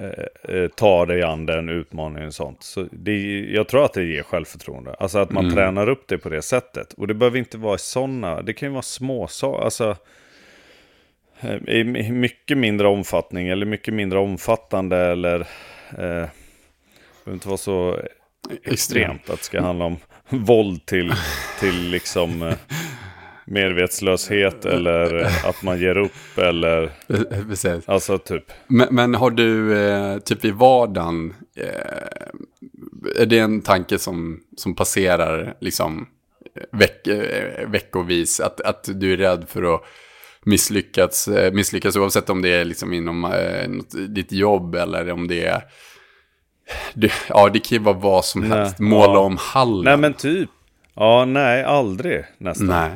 [0.00, 2.62] Eh, eh, ta dig an den utmaningen och sånt.
[2.62, 4.94] Så det, jag tror att det ger självförtroende.
[4.94, 5.56] Alltså att man mm.
[5.56, 6.92] tränar upp det på det sättet.
[6.92, 9.64] Och det behöver inte vara sådana, det kan ju vara små saker.
[9.64, 9.96] Alltså,
[11.40, 15.46] eh, i mycket mindre omfattning eller mycket mindre omfattande eller
[15.96, 16.30] behöver
[17.26, 17.98] inte vara så
[18.64, 19.96] extremt att det ska handla om
[20.28, 21.12] våld till,
[21.60, 22.54] till liksom eh,
[23.46, 25.14] medvetslöshet eller
[25.48, 26.92] att man ger upp eller...
[27.48, 27.88] Precis.
[27.88, 28.52] Alltså typ.
[28.66, 34.74] Men, men har du eh, typ i vardagen, eh, är det en tanke som, som
[34.74, 36.08] passerar liksom
[36.72, 38.40] veck, eh, veckovis?
[38.40, 39.82] Att, att du är rädd för att
[40.44, 43.68] misslyckas, eh, misslyckas oavsett om det är liksom inom eh,
[44.08, 45.62] ditt jobb eller om det är...
[46.94, 48.78] Du, ja, det kan ju vara vad som helst.
[48.78, 49.18] Måla ja.
[49.18, 49.84] om hallen.
[49.84, 50.50] Nej, men typ.
[50.94, 52.66] Ja, nej, aldrig nästan.
[52.66, 52.90] Nej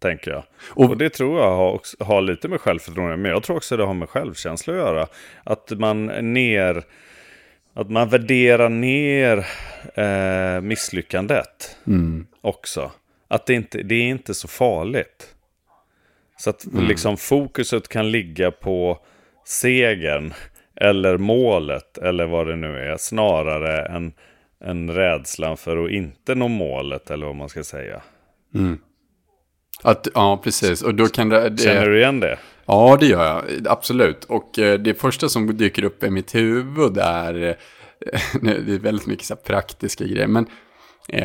[0.00, 0.42] tänker jag.
[0.68, 3.84] Och, och det tror jag har, har, lite med självförtroende, men jag tror också det
[3.84, 5.06] har med självkänsla att göra.
[5.44, 6.84] Att man ner,
[7.74, 9.46] att man värderar ner
[9.94, 12.26] eh, misslyckandet mm.
[12.40, 12.90] också.
[13.28, 15.34] Att det inte det är inte så farligt.
[16.40, 16.84] Så att mm.
[16.84, 18.98] liksom fokuset kan ligga på
[19.44, 20.34] segern
[20.76, 24.12] eller målet eller vad det nu är, snarare än,
[24.64, 28.02] än rädslan för att inte nå målet eller vad man ska säga.
[28.54, 28.78] Mm.
[29.82, 30.82] Att, ja, precis.
[30.82, 32.38] Och då kan det, det, Känner du igen det?
[32.66, 33.68] Ja, det gör jag.
[33.68, 34.24] Absolut.
[34.24, 37.32] Och eh, det första som dyker upp i mitt huvud är,
[38.42, 40.46] det är väldigt mycket så praktiska grejer, men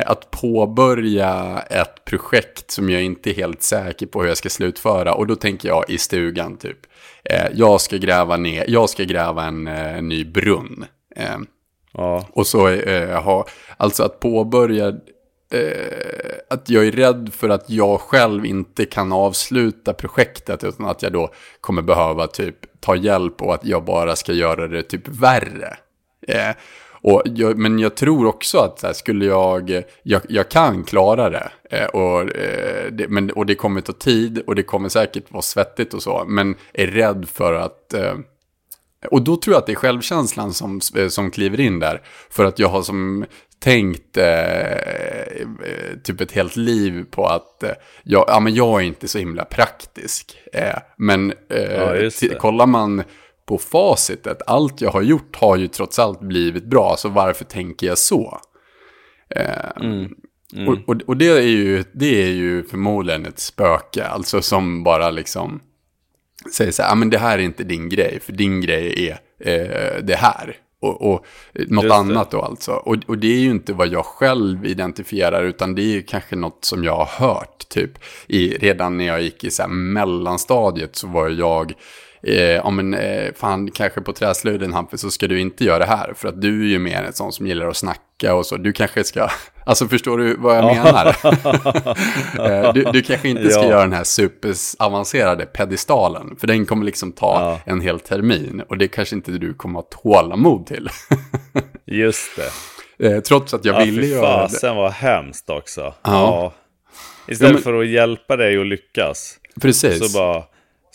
[0.06, 5.14] att påbörja ett projekt som jag inte är helt säker på hur jag ska slutföra.
[5.14, 6.78] Och då tänker jag i stugan typ.
[7.54, 10.86] Jag ska gräva ner, jag ska gräva en, en ny brunn.
[11.94, 12.28] Ja.
[12.34, 12.70] Och så
[13.20, 14.88] ha, alltså att påbörja
[15.52, 21.02] eh, att jag är rädd för att jag själv inte kan avsluta projektet utan att
[21.02, 21.30] jag då
[21.62, 25.78] kommer behöva typ ta hjälp och att jag bara ska göra det typ värre.
[26.28, 26.56] Eh,
[27.06, 31.50] och jag, men jag tror också att här, skulle jag, jag, jag kan klara det.
[31.72, 35.42] Eh, och, eh, det men, och det kommer ta tid och det kommer säkert vara
[35.42, 36.26] svettigt och så.
[36.28, 38.14] Men är rädd för att eh,
[39.12, 42.02] och då tror jag att det är självkänslan som, eh, som kliver in där.
[42.30, 43.26] För att jag har som
[43.60, 44.26] tänkt eh,
[46.04, 47.72] typ ett helt liv på att eh,
[48.04, 50.38] jag, ja, men jag är inte så himla praktisk.
[50.54, 53.04] Eh, men eh, ja, kollar man
[53.46, 57.88] på facitet, allt jag har gjort har ju trots allt blivit bra, så varför tänker
[57.88, 58.40] jag så?
[59.30, 60.14] Eh, mm.
[60.54, 60.68] Mm.
[60.68, 65.10] Och, och, och, det, är ju, det är ju förmodligen ett spöke, alltså som bara
[65.10, 65.62] liksom
[66.54, 70.04] säger så här, men det här är inte din grej, för din grej är eh,
[70.04, 70.58] det här.
[70.82, 72.72] Och, och något annat då alltså.
[72.72, 76.36] Och, och det är ju inte vad jag själv identifierar, utan det är ju kanske
[76.36, 77.70] något som jag har hört.
[77.70, 77.92] Typ
[78.28, 81.74] i, redan när jag gick i så här mellanstadiet så var jag
[82.26, 85.86] eh, ja men eh, fan kanske på träslöjden Hampus så ska du inte göra det
[85.86, 86.14] här.
[86.16, 88.58] För att du är ju mer en sån som gillar att snacka och så.
[88.58, 89.30] Du kanske ska,
[89.66, 91.08] alltså förstår du vad jag menar?
[92.66, 93.70] eh, du, du, kanske inte ska ja.
[93.70, 96.36] göra den här superavancerade pedestalen.
[96.40, 97.72] För den kommer liksom ta ja.
[97.74, 98.64] en hel termin.
[98.70, 100.90] Och det kanske inte du kommer ha tålamod till.
[101.86, 102.52] Just det.
[103.08, 104.50] Eh, trots att jag ja, ville göra det.
[104.50, 105.82] Sen var hemskt också.
[105.82, 105.94] Ja.
[106.04, 106.54] ja.
[107.28, 107.64] Istället men...
[107.64, 109.38] för att hjälpa dig att lyckas.
[109.62, 110.12] Precis.
[110.12, 110.44] Så bara,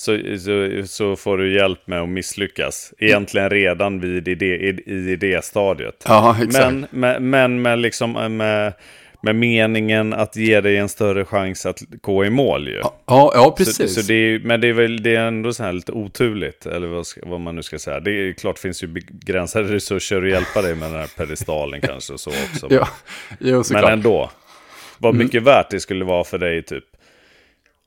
[0.01, 2.95] så, så, så, får du hjälp med att misslyckas.
[2.99, 6.05] Egentligen redan vid idé, i, idéstadiet.
[6.09, 6.65] Ja, exakt.
[6.65, 8.73] Men, men, men med, liksom, med,
[9.23, 12.81] med meningen att ge dig en större chans att gå i mål ju.
[13.07, 13.95] Ja, ja precis.
[13.95, 16.67] Så, så det är, men det är väl det är ändå så här lite oturligt,
[16.67, 18.01] eller vad, vad man nu ska säga.
[18.01, 22.13] Det är klart finns ju begränsade resurser att hjälpa dig med den här pedestalen kanske
[22.13, 22.67] och så också.
[22.71, 22.89] ja,
[23.39, 24.31] jo, men ändå.
[24.99, 25.25] Vad mm.
[25.25, 25.45] mycket mm.
[25.45, 26.85] värt det skulle vara för dig typ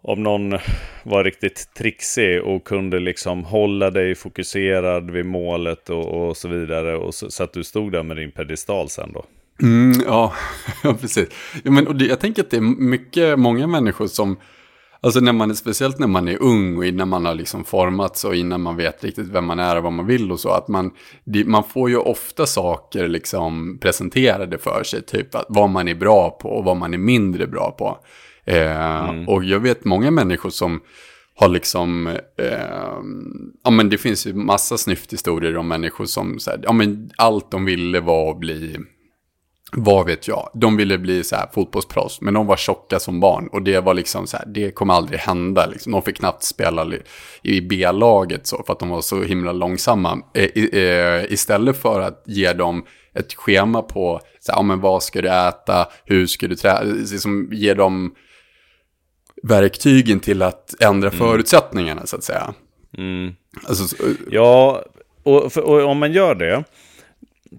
[0.04, 0.60] om någon
[1.04, 6.96] var riktigt trixig och kunde liksom hålla dig fokuserad vid målet och, och så vidare.
[6.98, 9.26] Och så, så, att du stod där med din pedestal sen då.
[9.62, 10.34] Mm, ja,
[10.84, 11.30] ja, precis.
[11.64, 14.38] Ja, men, och det, jag tänker att det är mycket, många människor som,
[15.02, 18.26] alltså när man är, speciellt när man är ung och innan man har liksom formats
[18.26, 20.68] och innan man vet riktigt vem man är och vad man vill och så, att
[20.68, 20.92] man,
[21.24, 25.96] det, man får ju ofta saker liksom presenterade för sig, typ att, vad man är
[25.96, 27.98] bra på och vad man är mindre bra på.
[28.46, 29.30] Eh, mm.
[29.30, 30.82] Och jag vet många människor som
[31.36, 33.00] har liksom, eh,
[33.64, 37.52] ja men det finns ju massa snyfthistorier om människor som, så här, ja men allt
[37.52, 38.78] de ville var att bli,
[39.72, 43.48] vad vet jag, de ville bli så här fotbollsproffs, men de var tjocka som barn
[43.48, 45.92] och det var liksom så här, det kommer aldrig hända liksom.
[45.92, 46.88] De fick knappt spela
[47.42, 50.20] i B-laget så, för att de var så himla långsamma.
[50.34, 55.04] Eh, eh, istället för att ge dem ett schema på, så här, ja men vad
[55.04, 58.16] ska du äta, hur ska du träna, liksom ge dem
[59.44, 61.20] verktygen till att ändra mm.
[61.20, 62.54] förutsättningarna så att säga.
[62.98, 63.36] Mm.
[63.68, 63.96] Alltså,
[64.32, 64.84] ja,
[65.24, 66.64] och, och, om man gör det,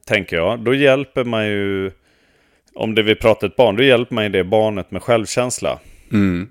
[0.07, 1.91] tänker jag, då hjälper man ju,
[2.75, 5.79] om det vi pratar ett barn, då hjälper man ju det barnet med självkänsla.
[6.13, 6.49] Mm.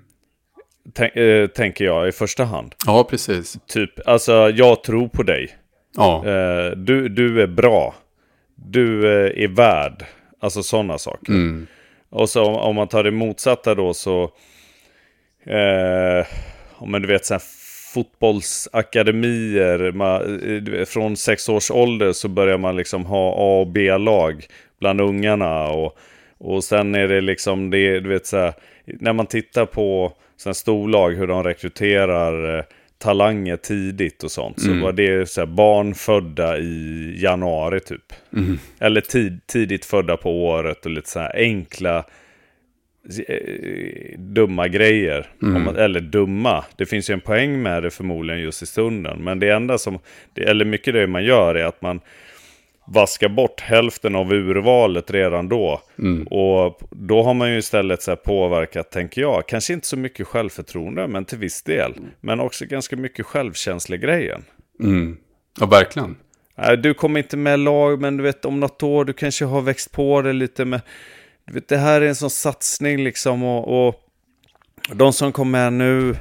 [0.92, 2.74] Tänk, äh, tänker jag i första hand.
[2.86, 3.58] Ja, precis.
[3.66, 5.56] Typ, alltså jag tror på dig.
[5.96, 6.24] Ja.
[6.26, 7.94] Äh, du, du är bra.
[8.54, 10.04] Du äh, är värd.
[10.40, 11.32] Alltså sådana saker.
[11.32, 11.66] Mm.
[12.10, 14.30] Och så om, om man tar det motsatta då så
[15.46, 16.26] eh,
[16.86, 17.42] men du vet så här
[17.94, 19.92] fotbollsakademier.
[19.92, 20.40] Man,
[20.78, 24.46] eh, från sex års ålder så börjar man liksom ha A och B-lag
[24.80, 25.68] bland ungarna.
[25.68, 25.98] Och,
[26.38, 28.52] och sen är det liksom det, du vet så här,
[28.84, 32.64] när man tittar på sen storlag hur de rekryterar eh,
[32.98, 34.60] talanger tidigt och sånt.
[34.60, 34.80] Så mm.
[34.80, 38.12] var det så här, barn födda i januari typ.
[38.36, 38.58] Mm.
[38.78, 42.04] Eller tid, tidigt födda på året och lite så här enkla
[44.16, 45.30] dumma grejer.
[45.42, 45.62] Mm.
[45.62, 46.64] Man, eller dumma.
[46.76, 49.24] Det finns ju en poäng med det förmodligen just i stunden.
[49.24, 49.98] Men det enda som,
[50.36, 52.00] eller mycket det man gör är att man
[52.86, 55.82] vaskar bort hälften av urvalet redan då.
[55.98, 56.26] Mm.
[56.26, 61.06] Och då har man ju istället så påverkat, tänker jag, kanske inte så mycket självförtroende,
[61.06, 61.94] men till viss del.
[62.20, 64.44] Men också ganska mycket självkänslegrejen.
[64.80, 65.16] Mm.
[65.60, 66.16] Ja, verkligen.
[66.82, 69.92] Du kommer inte med lag, men du vet om något år, du kanske har växt
[69.92, 70.80] på det lite med
[71.46, 73.94] du vet, det här är en sån satsning liksom och, och
[74.92, 76.16] de som kommer med nu,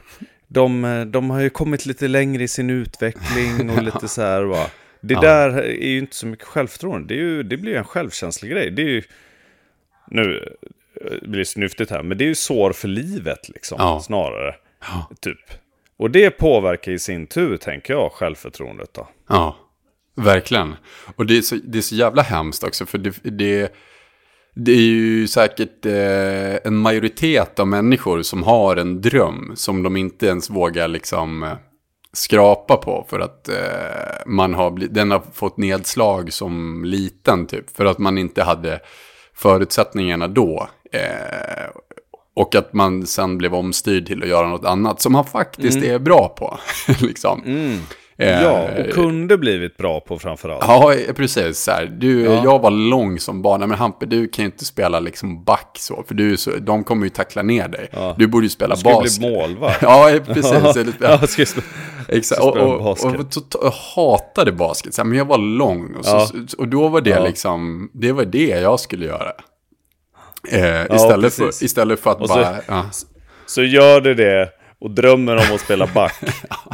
[0.47, 4.67] de, de har ju kommit lite längre i sin utveckling och lite så här va.
[5.01, 5.21] Det ja.
[5.21, 8.71] där är ju inte så mycket självförtroende, det, är ju, det blir en självkänslig grej.
[8.71, 9.03] Det är ju,
[10.07, 10.55] nu
[11.21, 13.99] blir det snyftigt här, men det är ju sår för livet liksom, ja.
[13.99, 14.55] snarare.
[14.81, 15.09] Ja.
[15.21, 15.39] Typ.
[15.97, 19.07] Och det påverkar i sin tur, tänker jag, självförtroendet då.
[19.29, 19.57] Ja,
[20.15, 20.75] verkligen.
[21.15, 23.73] Och det är så, det är så jävla hemskt också, för det, det
[24.53, 29.97] det är ju säkert eh, en majoritet av människor som har en dröm som de
[29.97, 31.53] inte ens vågar liksom eh,
[32.13, 37.85] skrapa på för att eh, man har den har fått nedslag som liten typ för
[37.85, 38.79] att man inte hade
[39.33, 40.67] förutsättningarna då.
[40.91, 41.69] Eh,
[42.35, 45.95] och att man sen blev omstyrd till att göra något annat som man faktiskt mm.
[45.95, 46.59] är bra på.
[47.05, 47.43] liksom.
[47.45, 47.79] Mm.
[48.17, 50.63] Ja, och kunde blivit bra på framförallt.
[50.67, 51.59] Ja, precis.
[51.59, 51.85] Så här.
[51.85, 52.43] Du, ja.
[52.43, 53.59] Jag var lång som barn.
[53.59, 56.03] Men Hampe, du kan ju inte spela liksom back så.
[56.07, 57.87] För du så, de kommer ju tackla ner dig.
[57.91, 58.15] Ja.
[58.17, 59.03] Du borde ju spela basket.
[59.03, 59.81] Du skulle bli målvakt.
[59.81, 60.95] ja, precis.
[60.99, 61.45] ja, ska
[62.07, 62.41] Exakt.
[62.41, 63.05] Och, och, och,
[63.63, 64.93] och, hatade basket.
[64.93, 65.95] Så här, men jag var lång.
[65.95, 69.31] Och, så, och då var det liksom, det var det jag skulle göra.
[70.51, 72.55] Eh, istället, för, istället för att bara...
[72.91, 73.07] Så,
[73.45, 74.49] så gör du det
[74.83, 76.15] och drömmer om att spela back.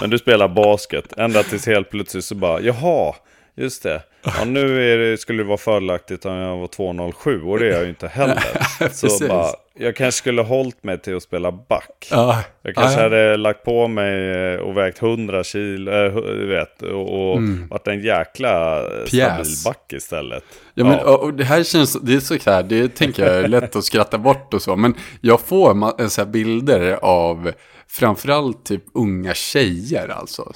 [0.02, 1.18] men du spelar basket.
[1.18, 3.16] Ända tills helt plötsligt så bara, jaha,
[3.60, 4.02] Just det.
[4.24, 7.84] Ja, nu det, skulle det vara fördelaktigt om jag var 2,07 och det är jag
[7.84, 8.90] ju inte heller.
[8.92, 12.08] så bara, jag kanske skulle hållit mig till att spela back.
[12.12, 12.44] Ja.
[12.62, 16.12] Jag kanske ja, hade lagt på mig eh, och vägt 100 kilo, äh,
[16.48, 17.68] vet, och, och mm.
[17.68, 20.44] varit en jäkla stabil back istället.
[20.74, 23.48] Ja, men, och, och det här känns, det är så här, det tänker jag är
[23.48, 27.52] lätt att skratta bort och så, men jag får så bilder av
[27.90, 30.54] framförallt typ unga tjejer alltså.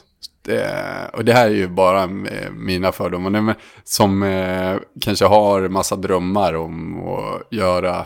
[0.47, 2.07] Eh, och det här är ju bara
[2.51, 8.05] mina fördomar, som eh, kanske har massa drömmar om att göra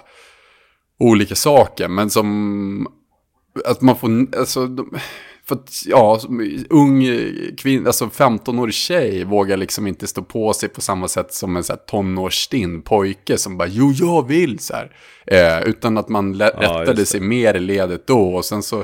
[1.00, 2.88] olika saker, men som
[3.66, 4.70] att man får, alltså,
[5.48, 6.20] för att, ja,
[6.70, 7.06] ung
[7.58, 11.64] kvinna, alltså 15-årig tjej vågar liksom inte stå på sig på samma sätt som en
[11.64, 14.92] så här tonårsstinn pojke som bara, jo jag vill så här.
[15.26, 18.84] Eh, utan att man ja, rättade sig mer i ledet då och sen så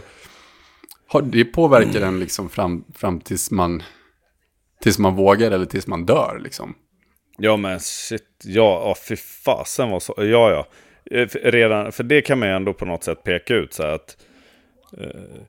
[1.22, 2.08] det påverkar mm.
[2.08, 3.84] en liksom fram, fram tills man,
[4.82, 6.76] tills man vågar eller tills man dör liksom.
[7.38, 10.68] Ja men shit, ja, ja fy fasen vad så, ja ja.
[11.12, 14.18] Eh, redan, för det kan man ju ändå på något sätt peka ut så att,
[14.98, 15.42] eh,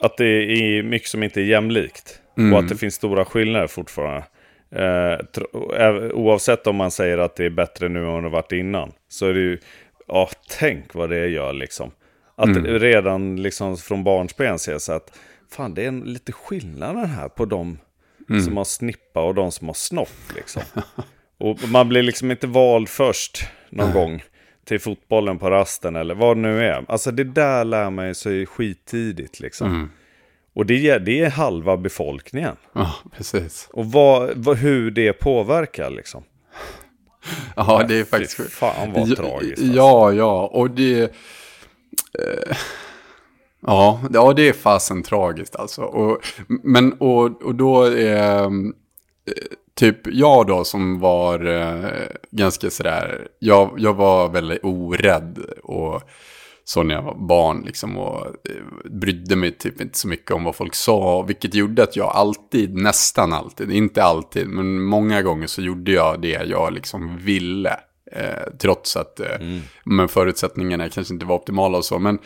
[0.00, 2.20] att det är mycket som inte är jämlikt.
[2.38, 2.52] Mm.
[2.52, 4.24] Och att det finns stora skillnader fortfarande.
[4.70, 5.18] Eh,
[6.12, 8.92] oavsett om man säger att det är bättre nu än det varit innan.
[9.08, 9.58] Så är det ju,
[10.06, 10.28] ja
[10.58, 11.90] tänk vad det gör liksom.
[12.38, 12.78] Att mm.
[12.78, 15.18] redan liksom från barnsben ser så att
[15.50, 17.78] fan det är en, lite skillnad här på de
[18.30, 18.42] mm.
[18.42, 20.34] som har snippa och de som har snopp.
[20.36, 20.62] Liksom.
[21.38, 24.22] och man blir liksom inte vald först någon gång
[24.64, 26.84] till fotbollen på rasten eller vad det nu är.
[26.88, 29.70] Alltså det där lär man sig skittidigt liksom.
[29.70, 29.90] Mm.
[30.54, 32.56] Och det är, det är halva befolkningen.
[32.72, 33.68] Ja, precis.
[33.72, 36.24] Och vad, vad, hur det påverkar liksom.
[37.56, 38.36] Ja, det är faktiskt...
[38.36, 39.62] Fy fan vad tragiskt.
[39.62, 39.76] Alltså.
[39.76, 41.12] Ja, ja, och det...
[42.18, 42.56] Eh,
[43.66, 45.82] ja, ja, det är fasen tragiskt alltså.
[45.82, 48.44] Och, men, och, och då är...
[48.44, 48.50] Eh,
[49.78, 51.90] typ jag då som var eh,
[52.30, 56.02] ganska sådär, jag, jag var väldigt orädd och
[56.64, 60.44] så när jag var barn liksom och eh, brydde mig typ inte så mycket om
[60.44, 65.46] vad folk sa, vilket gjorde att jag alltid, nästan alltid, inte alltid, men många gånger
[65.46, 67.80] så gjorde jag det jag liksom ville.
[68.12, 69.60] Eh, trots att eh, mm.
[69.84, 71.98] men förutsättningarna kanske inte var optimala och så.
[71.98, 72.18] Men,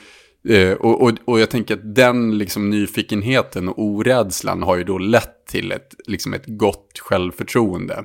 [0.48, 4.98] eh, och, och, och jag tänker att den liksom, nyfikenheten och orädslan har ju då
[4.98, 8.04] lett till ett, liksom ett gott självförtroende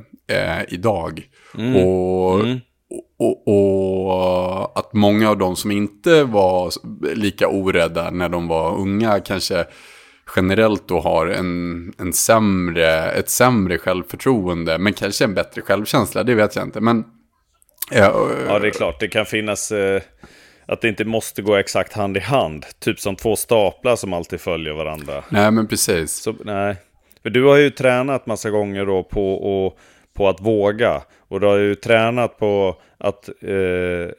[0.68, 1.30] idag.
[1.58, 1.76] Mm.
[1.76, 2.60] Och, mm.
[3.20, 6.72] Och, och, att många av de som inte var
[7.16, 9.66] lika orädda när de var unga kanske
[10.36, 16.36] generellt då har en, en sämre, ett sämre självförtroende, men kanske en bättre självkänsla, det
[16.36, 16.82] vet jag inte.
[16.82, 17.04] Men
[17.92, 19.00] Ja, ja, det är klart.
[19.00, 20.02] Det kan finnas eh,
[20.66, 22.66] att det inte måste gå exakt hand i hand.
[22.80, 25.24] Typ som två staplar som alltid följer varandra.
[25.30, 26.14] Nej, men precis.
[26.14, 26.76] Så, nej.
[27.24, 29.78] För du har ju tränat massa gånger då på, och,
[30.14, 31.02] på att våga.
[31.18, 34.10] Och du har ju tränat på att, eh,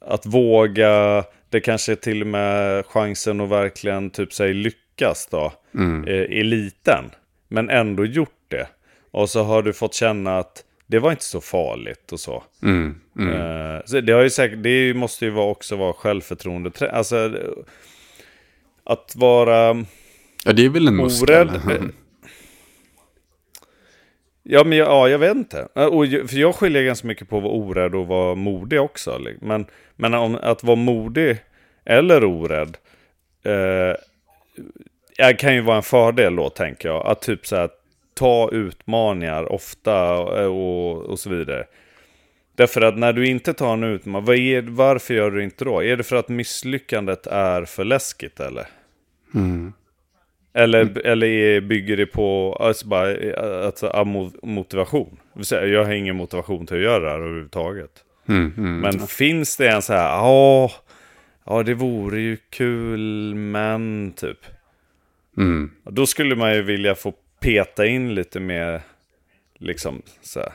[0.00, 1.24] att våga.
[1.48, 5.52] Det kanske är till och med chansen att verkligen typ sig lyckas då.
[5.74, 6.04] Mm.
[6.08, 7.04] Eh, är liten.
[7.48, 8.66] Men ändå gjort det.
[9.10, 12.44] Och så har du fått känna att det var inte så farligt och så.
[12.62, 13.32] Mm, mm.
[13.32, 16.70] Uh, så det, har ju säkert, det måste ju vara också vara självförtroende.
[16.92, 17.32] Alltså,
[18.84, 19.84] att vara
[20.44, 21.48] Ja, det är väl en muskel.
[21.48, 21.92] Orädd.
[24.42, 25.62] Ja, men jag, ja, jag vet inte.
[25.62, 29.20] Och, för jag skiljer ganska mycket på att vara orädd och vara modig också.
[29.40, 29.66] Men,
[29.96, 31.38] men om, att vara modig
[31.84, 32.76] eller orädd
[33.42, 37.06] eh, kan ju vara en fördel då, tänker jag.
[37.06, 37.70] Att typ så här,
[38.14, 41.64] ta utmaningar ofta och, och så vidare.
[42.56, 45.84] Därför att när du inte tar en utmaning, varför gör du inte då?
[45.84, 48.66] Är det för att misslyckandet är för läskigt eller?
[49.34, 49.72] Mm.
[50.52, 50.96] Eller, mm.
[51.04, 53.34] eller bygger det på alltså bara,
[53.66, 54.04] alltså,
[54.42, 55.16] motivation?
[55.50, 57.90] Jag har ingen motivation till att göra det här överhuvudtaget.
[58.28, 59.06] Mm, mm, men ja.
[59.06, 60.70] finns det en så här, ja,
[61.44, 64.38] ja det vore ju kul, men typ.
[65.36, 65.70] Mm.
[65.84, 67.12] Då skulle man ju vilja få
[67.44, 68.82] peta in lite mer,
[69.58, 70.52] liksom så här,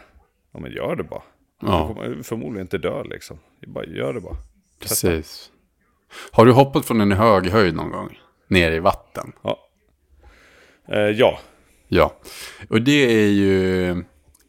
[0.53, 1.23] ja men gör det bara.
[1.61, 1.97] Ja.
[2.03, 3.39] Du förmodligen inte dö liksom.
[3.67, 4.37] Bara gör det bara.
[4.79, 5.51] Precis.
[6.31, 8.19] Har du hoppat från en hög höjd någon gång?
[8.47, 9.31] Ner i vatten?
[9.41, 9.69] Ja.
[10.87, 11.39] Eh, ja.
[11.87, 12.19] Ja.
[12.69, 13.89] Och det är ju...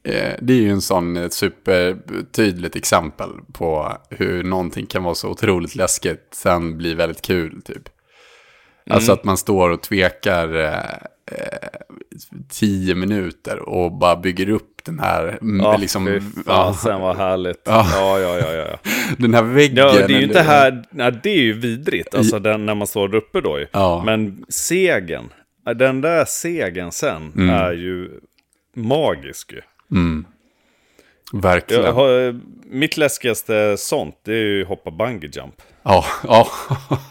[0.03, 5.75] Eh, det är ju en sån supertydligt exempel på hur någonting kan vara så otroligt
[5.75, 7.89] läskigt, sen blir väldigt kul typ.
[8.87, 8.97] Mm.
[8.97, 10.95] Alltså att man står och tvekar eh,
[11.37, 11.69] eh,
[12.49, 15.39] tio minuter och bara bygger upp den här...
[15.63, 16.75] Ja, liksom, ja.
[16.83, 17.63] sen var härligt.
[17.65, 17.87] Ja.
[17.93, 18.79] ja, ja, ja, ja.
[19.19, 19.77] Den här väggen.
[19.77, 22.87] Ja, det är ju inte här, nej, det är ju vidrigt, alltså den, när man
[22.87, 23.67] står där uppe då ju.
[23.73, 24.03] Ja.
[24.07, 25.33] Men segen,
[25.77, 27.51] den där segen sen mm.
[27.51, 28.11] är ju
[28.77, 29.61] magisk ju.
[29.91, 30.25] Mm.
[31.33, 31.85] Verkligen.
[31.85, 35.55] Jag har, mitt läskigaste sånt, det är ju hoppa bungee jump.
[35.83, 36.49] Ja, ja,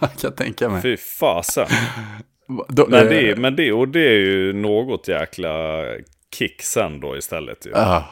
[0.02, 0.82] jag kan tänka mig.
[0.82, 1.68] Fy fasen.
[2.68, 5.84] Då, Men eh, det, är, men det, och det är ju något jäkla
[6.36, 7.66] kick sen då istället.
[7.66, 7.72] Ju.
[7.72, 8.06] Ja,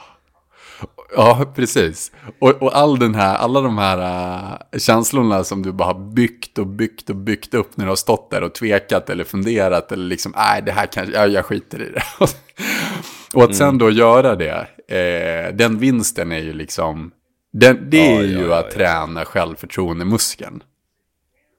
[1.15, 2.11] ja precis.
[2.39, 3.99] Och, och all den här, alla de här
[4.71, 7.95] äh, känslorna som du bara har byggt och byggt och byggt upp när du har
[7.95, 11.81] stått där och tvekat eller funderat eller liksom, nej, det här kanske, ja, jag skiter
[11.81, 12.03] i det.
[13.33, 17.11] och att sen då göra det, eh, den vinsten är ju liksom,
[17.53, 20.63] den, det Ja, är ju ja, att träna självförtroendemuskeln.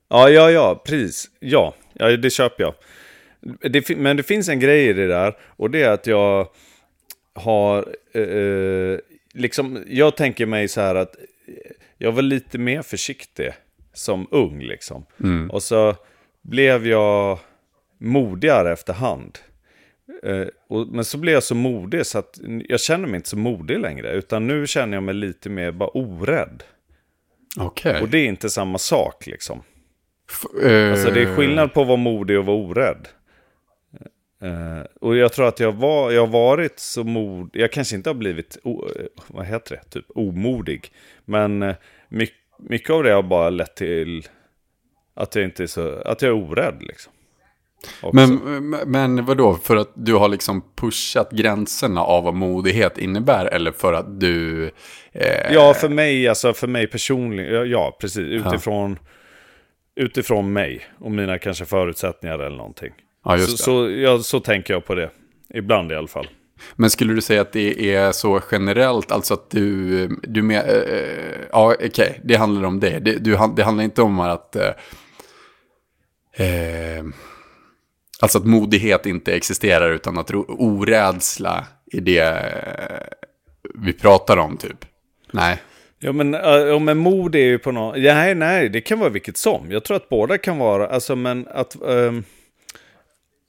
[0.09, 1.31] Ja, ja, ja, precis.
[1.41, 2.75] Ja, ja det köper jag.
[3.73, 6.49] Det, men det finns en grej i det där och det är att jag
[7.35, 8.99] har, eh, eh,
[9.35, 11.15] liksom, jag tänker mig så här att
[11.99, 13.51] jag var lite mer försiktig
[13.93, 15.07] som ung liksom.
[15.51, 15.97] Och så
[16.43, 17.39] blev jag
[17.99, 19.39] modigare efterhand.
[20.23, 23.39] Eh, och, men så blev jag så modig så att jag känner mig inte så
[23.39, 24.13] modig längre.
[24.13, 26.63] Utan nu känner jag mig lite mer bara orädd.
[27.59, 28.01] Okej.
[28.03, 29.63] Och det är inte samma sak liksom.
[30.63, 33.09] Eh, Alltså det är skillnad på att vara modig och vara orädd.
[34.43, 37.51] Eh, och jag tror att jag, var, jag har varit så mod...
[37.53, 40.93] Jag kanske inte har blivit, o, eh, vad heter det, typ omodig.
[41.25, 41.75] Men uh,
[42.09, 44.27] mycket, mycket av det har bara lett till
[45.15, 47.13] att jag inte är så, att jag är orädd liksom.
[48.03, 48.17] Också.
[48.17, 53.73] Men, men vadå, för att du har liksom pushat gränserna av vad modighet innebär eller
[53.73, 54.65] för att du...
[55.13, 58.99] Eh, Ja, för mig, alltså för mig personligen, ja, ja precis, utifrån,
[59.99, 62.93] utifrån mig och mina kanske förutsättningar eller någonting.
[63.25, 65.11] Ja, just så, så, ja, så tänker jag på det,
[65.55, 66.29] ibland i alla fall.
[66.77, 71.41] Men skulle du säga att det är så generellt, alltså att du, du med, eh,
[71.53, 72.99] ja okej, det handlar om det.
[72.99, 74.73] Det, du, det handlar inte om att, eh,
[76.33, 77.05] eh,
[78.21, 83.07] alltså att modighet inte existerar utan att orädsla är det eh,
[83.75, 84.85] vi pratar om typ.
[85.33, 85.63] Nej.
[86.01, 87.99] Ja men, äh, ja, men mod är ju på något...
[87.99, 89.71] Ja, nej, nej, det kan vara vilket som.
[89.71, 91.77] Jag tror att båda kan vara, alltså men att...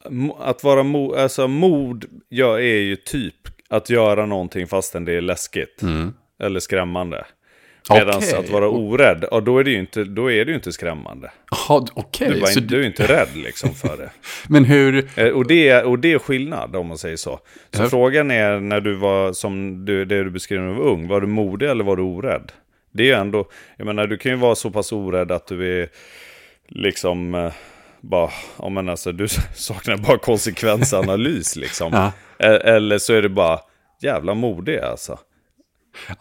[0.06, 3.36] mo- att vara mo, alltså mod ja, är ju typ
[3.70, 5.82] att göra någonting fastän det är läskigt.
[6.43, 7.26] Eller skrämmande.
[7.90, 8.34] Medan Okej.
[8.34, 11.32] att vara orädd, ja, då är det ju inte, då är det inte skrämmande.
[11.52, 12.30] Jaha, okej.
[12.34, 14.10] Du, bara, så du är inte rädd liksom för det.
[14.50, 17.40] Men hur, Eh, Och det, är, och det är skillnad om man säger så.
[17.74, 17.90] Så Ja.
[17.90, 21.22] frågan är när du var, som du, det du beskriver när du var ung, var
[21.22, 22.52] du modig eller var du orädd?
[22.94, 23.46] Det är ju ändå,
[23.78, 25.90] jag menar du kan ju vara så pass orädd att du är
[26.68, 27.52] liksom eh,
[28.02, 28.30] bara,
[28.60, 31.90] ja men alltså du saknar bara konsekvensanalys liksom.
[31.94, 32.12] Ja.
[32.48, 33.60] E- Eller så är det bara,
[34.02, 35.18] jävla modig alltså.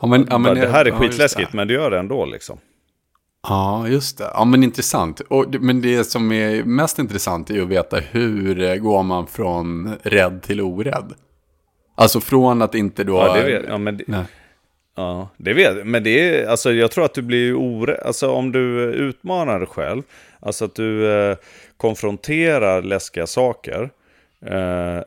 [0.00, 2.58] Ja, men, ja, men, det här är skitläskigt men du gör det ändå liksom.
[3.42, 4.30] Ja, just det.
[4.34, 5.20] Ja, men intressant.
[5.20, 9.96] Och, men det som är mest intressant är att veta hur eh, går man från
[10.02, 11.14] rädd till orädd?
[11.94, 13.16] Alltså från att inte då...
[13.16, 14.24] Ja, det vet, ja, men det, Nej.
[14.96, 15.86] Ja, det vet.
[15.86, 19.68] Men det är, alltså jag tror att du blir orädd, alltså om du utmanar dig
[19.68, 20.02] själv,
[20.40, 21.36] alltså att du eh,
[21.76, 23.90] konfronterar läskiga saker,
[24.46, 25.02] eh,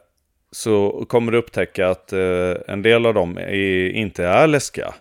[0.51, 4.93] så kommer du upptäcka att eh, en del av dem är, inte är läskiga.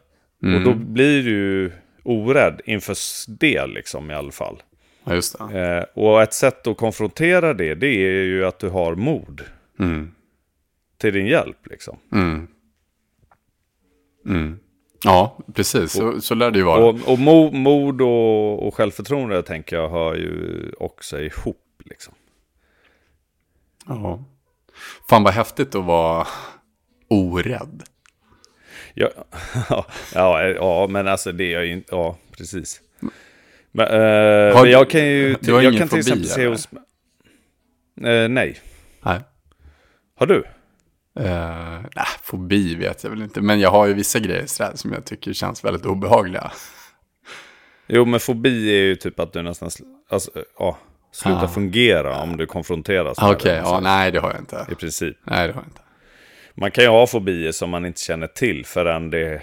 [0.42, 1.72] Och då blir du
[2.02, 2.96] orädd inför
[3.38, 4.62] det liksom i alla fall.
[5.04, 5.60] Ja, just det.
[5.60, 9.42] Eh, och ett sätt att konfrontera det, det är ju att du har mod
[9.78, 10.10] Mm.
[10.98, 11.98] till din hjälp liksom.
[12.12, 12.48] Mm.
[14.26, 14.58] Mm.
[15.04, 15.92] Ja, precis.
[15.92, 16.84] Så, så lär det ju vara.
[16.84, 21.82] Och, och mo, mod och, och självförtroende tänker jag hör ju också ihop.
[21.84, 22.14] Liksom.
[23.86, 24.24] Ja.
[25.08, 26.26] Fan vad häftigt att vara
[27.08, 27.82] orädd.
[28.94, 29.08] Ja,
[30.14, 31.94] ja, ja, men alltså det är jag ju inte.
[31.94, 32.80] Ja, precis.
[33.72, 35.36] Men, eh, Har men jag kan ju...
[35.40, 36.68] du har jag ingen kan till fobi, exempel se hos...
[38.06, 38.60] Eh, nej.
[39.02, 39.20] Nej.
[40.16, 40.44] Har du?
[41.20, 43.40] Uh, nej, fobi vet jag väl inte.
[43.40, 46.52] Men jag har ju vissa grejer som jag tycker känns väldigt obehagliga.
[47.86, 49.70] Jo, men fobi är ju typ att du nästan...
[50.08, 50.78] Alltså, ja,
[51.12, 51.48] slutar Ah.
[51.48, 53.56] fungera om du konfronteras Okej, med det.
[53.56, 54.66] ja, Så, nej det har jag inte.
[54.72, 55.16] I princip.
[55.24, 55.80] Nej, det har jag inte.
[56.54, 59.42] Man kan ju ha fobier som man inte känner till förrän det...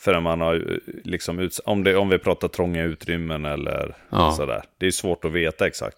[0.00, 4.32] Förrän man har liksom ut, om, det, om vi pratar trånga utrymmen eller Ja.
[4.32, 4.62] sådär.
[4.78, 5.96] Det är svårt att veta exakt.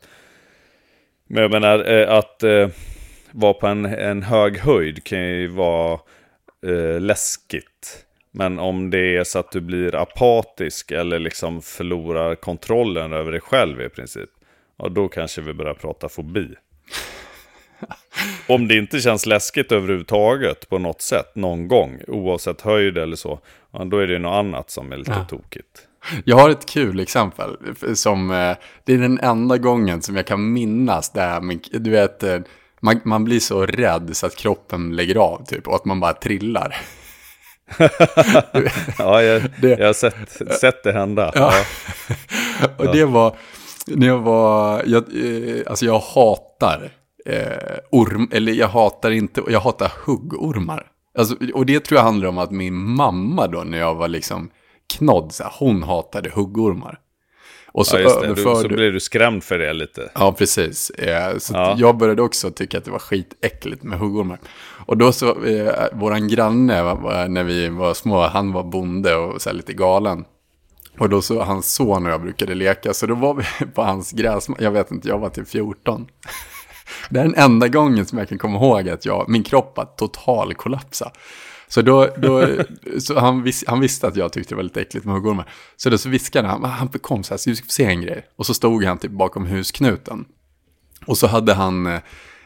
[1.27, 2.69] Men jag menar eh, att eh,
[3.31, 6.01] vara på en, en hög höjd kan ju vara
[6.67, 8.07] eh, läskigt.
[8.33, 13.41] Men om det är så att du blir apatisk eller liksom förlorar kontrollen över dig
[13.41, 14.31] själv i princip.
[14.83, 16.49] Ja, då kanske vi börjar prata fobi.
[18.47, 23.41] Om det inte känns läskigt överhuvudtaget på något sätt någon gång, oavsett höjd eller så,
[23.73, 25.25] ja, då är det något annat som är lite Ja.
[25.25, 25.87] tokigt.
[26.25, 27.57] Jag har ett kul exempel.
[27.95, 32.39] Som, eh, det är den enda gången som jag kan minnas där, du vet, eh,
[32.81, 36.13] man, man blir så rädd så att kroppen lägger av typ och att man bara
[36.13, 36.77] trillar.
[38.99, 41.33] ja, jag, jag har sett, sett det hända.
[41.35, 41.53] Ja.
[42.59, 42.67] Ja.
[42.77, 43.37] och det var,
[43.87, 46.91] när jag var, jag, eh, alltså jag hatar
[47.27, 50.87] eh, orm, eller jag hatar inte, jag hatar huggormar.
[51.19, 54.51] Alltså, och det tror jag handlar om att min mamma då när jag var liksom
[54.99, 56.99] knodd, så här, hon hatade huggormar.
[57.73, 60.11] Och så, ja, du, så blev du skrämd för det lite.
[60.15, 60.91] Ja, precis.
[60.91, 61.75] Eh, så ja.
[61.79, 64.39] jag började också tycka att det var skitäckligt med huggormar.
[64.87, 66.83] Och då så, eh, våran granne,
[67.29, 70.25] när vi var små, han var bonde och så lite galen.
[71.01, 74.13] Och då så, hans son och jag brukade leka, så då var vi på hans
[74.13, 76.07] gräs, jag vet inte, jag var till typ 14.
[77.11, 79.85] Det är den enda gången som jag kan komma ihåg att jag, min kropp var
[79.85, 81.13] total kollapsa.
[81.69, 82.49] Så då, då
[82.99, 85.49] så han, vis, han visste att jag tyckte det var lite äckligt med huggormar.
[85.77, 87.85] Så då så viskade han, ah, han kom så här, så du ska få se
[87.85, 88.27] en grej.
[88.37, 90.25] Och så stod han typ bakom husknuten.
[91.07, 91.87] Och så hade han,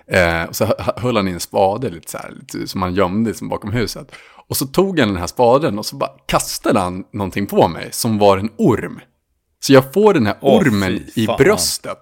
[0.07, 3.31] eh, och så höll han i en spade lite så här, lite, som han gömde
[3.31, 4.13] liksom bakom huset.
[4.49, 7.89] Och så tog han den här spaden och så bara kastade han någonting på mig
[7.93, 9.01] som var en orm.
[9.61, 11.99] Så jag får den här ormen oh, i bröstet.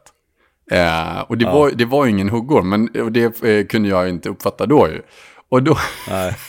[0.71, 1.55] Eh, och det, ja.
[1.55, 5.03] var, det var ju ingen huggorm, men det eh, kunde jag inte uppfatta då ju.
[5.51, 5.79] Och då,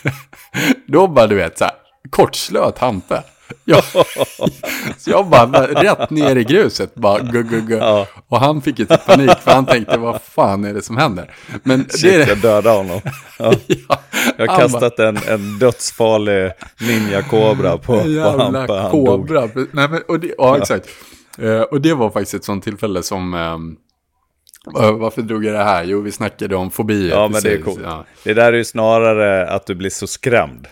[0.88, 1.74] då bara du vet så här,
[2.10, 3.24] kortslöt Hampe.
[3.66, 3.84] Jag,
[4.98, 7.76] så jag bara rätt ner i gruset, bara gu, gu, gu.
[7.76, 8.08] Ja.
[8.28, 11.36] Och han fick ju typ panik, för han tänkte, vad fan är det som händer?
[11.64, 12.28] Men Shit, det...
[12.28, 13.02] jag dödade honom.
[13.40, 13.54] Ja.
[13.68, 14.00] ja,
[14.38, 15.08] jag har kastat bara...
[15.08, 18.02] en, en dödsfarlig ninja-kobra på,
[18.68, 18.90] på Hampe.
[18.92, 19.50] kobra.
[19.72, 20.90] Nej, men, och det, ja, exakt.
[21.42, 23.34] Uh, och det var faktiskt ett sånt tillfälle som...
[23.34, 23.78] Um,
[25.00, 25.84] varför drog jag det här?
[25.84, 27.16] Jo, vi snackade om fobier.
[27.16, 27.80] Ja, men det är coolt.
[27.84, 28.06] Ja.
[28.24, 30.68] Det där är ju snarare att du blir så skrämd.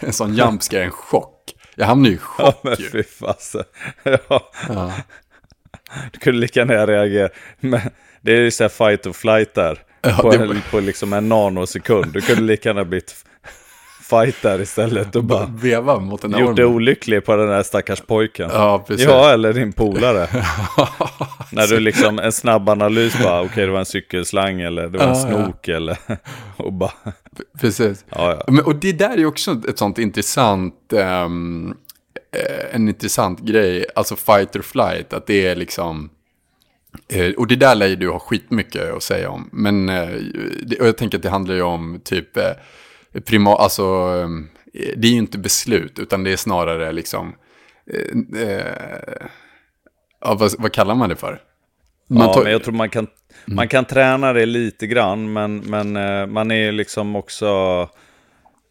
[0.00, 1.35] en sån jumpscare, en chock.
[1.78, 3.64] Jag hamnade ju i chock ja, men fy fasen.
[4.02, 4.50] ja.
[4.68, 4.92] ja.
[6.12, 7.28] Du kunde lika gärna reagera.
[7.60, 7.80] Men
[8.20, 9.78] det är ju så här fight or flight där.
[10.02, 10.62] Ja, på, det...
[10.70, 12.12] på liksom en nanosekund.
[12.12, 13.14] Du kunde lika gärna blivit
[14.02, 18.00] fight där istället och bara veva mot en Gjort dig olycklig på den där stackars
[18.00, 18.50] pojken.
[18.52, 19.06] Ja, precis.
[19.06, 20.28] Ja, eller din polare.
[21.52, 24.98] När du liksom, en snabb analys bara, okej okay, det var en cykelslang eller det
[24.98, 25.76] var en snok ja.
[25.76, 25.98] eller,
[26.56, 26.92] och bara.
[27.60, 28.04] Precis.
[28.08, 28.52] Ja, ja.
[28.52, 31.76] Men, och det där är ju också ett sånt intressant, um,
[32.72, 36.10] en intressant grej, alltså fight or flight, att det är liksom,
[37.16, 39.50] uh, och det där lär ju du ha skitmycket att säga om.
[39.52, 39.86] Men,
[40.66, 42.28] det, och jag tänker att det handlar ju om typ,
[43.24, 44.48] prima, alltså, ehm,
[44.96, 47.34] det är ju inte beslut, utan det är snarare liksom,
[47.90, 49.26] eh, eh,
[50.20, 51.40] ja, vad, vad, kallar man det för?
[52.08, 53.06] Man ja, men jag tror man kan,
[53.46, 53.56] mm.
[53.56, 57.46] man kan träna det lite grann, men, men eh, man är liksom också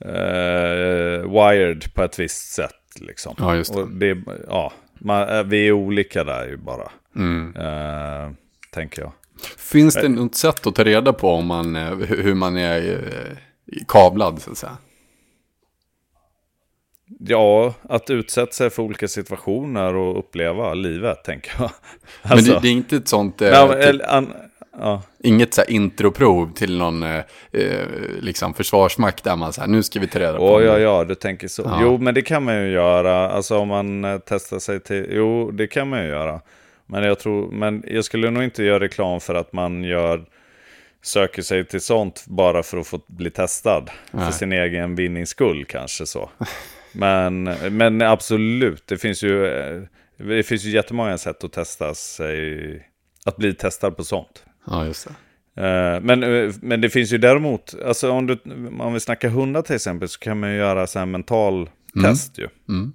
[0.05, 2.71] eh, wired på ett visst sätt.
[2.99, 3.35] Liksom.
[3.37, 3.81] Ja, just det.
[3.81, 4.17] Och det
[4.47, 7.55] ja, man, eh, vi är olika där ju bara, mm.
[7.55, 8.31] eh,
[8.71, 9.11] tänker jag.
[9.57, 11.75] Finns det något sätt att ta reda på om man,
[12.07, 13.01] hur man är
[13.87, 14.77] kablad så att säga.
[17.19, 21.71] Ja, att utsätta sig för olika situationer och uppleva livet, tänker jag.
[22.21, 23.41] Alltså, men det, det, är inte ett sånt...
[23.41, 24.33] Eh, ja, typ, an,
[24.79, 25.01] ja.
[25.23, 27.87] Inget så här introprov till någon eh, eh,
[28.19, 30.55] liksom försvarsmakt där man säger nu ska vi ta reda på...
[30.55, 31.61] Oh, ja, ja, du tänker så.
[31.61, 31.79] Ja.
[31.81, 33.29] Jo, men det kan man ju göra.
[33.29, 35.07] Alltså om man eh, testar sig till...
[35.09, 36.41] Jo, det kan man ju göra.
[36.85, 40.25] Men jag tror, men jag skulle nog inte göra reklam för att man gör
[41.01, 43.89] söker sig till sånt bara för att få bli testad.
[44.11, 44.25] Nej.
[44.25, 46.29] För sin egen vinnings skull kanske så.
[46.95, 47.43] Men,
[47.77, 49.45] men absolut, det finns ju
[50.17, 52.89] det finns ju jättemånga sätt att testa sig,
[53.25, 54.43] att bli testad på sånt.
[54.67, 55.15] Ja, just det.
[55.61, 56.19] Eh, men,
[56.61, 58.37] men det finns ju däremot, alltså om, du,
[58.79, 61.53] om vi snackar hundar till exempel, så kan man ju göra så här mental
[61.95, 62.11] mm.
[62.11, 62.47] test ju.
[62.69, 62.93] Mm.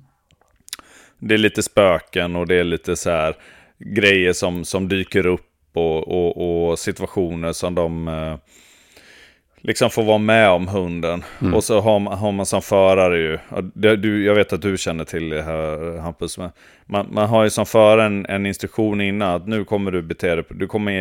[1.18, 3.36] Det är lite spöken och det är lite så här
[3.78, 8.36] grejer som, som dyker upp och, och, och situationer som de eh,
[9.60, 11.24] liksom får vara med om hunden.
[11.40, 11.54] Mm.
[11.54, 13.38] Och så har man, har man som förare ju,
[13.96, 16.50] du, jag vet att du känner till det här Hampus, men
[16.86, 20.34] man, man har ju som förare en, en instruktion innan att nu kommer du bete
[20.34, 20.92] dig, du kommer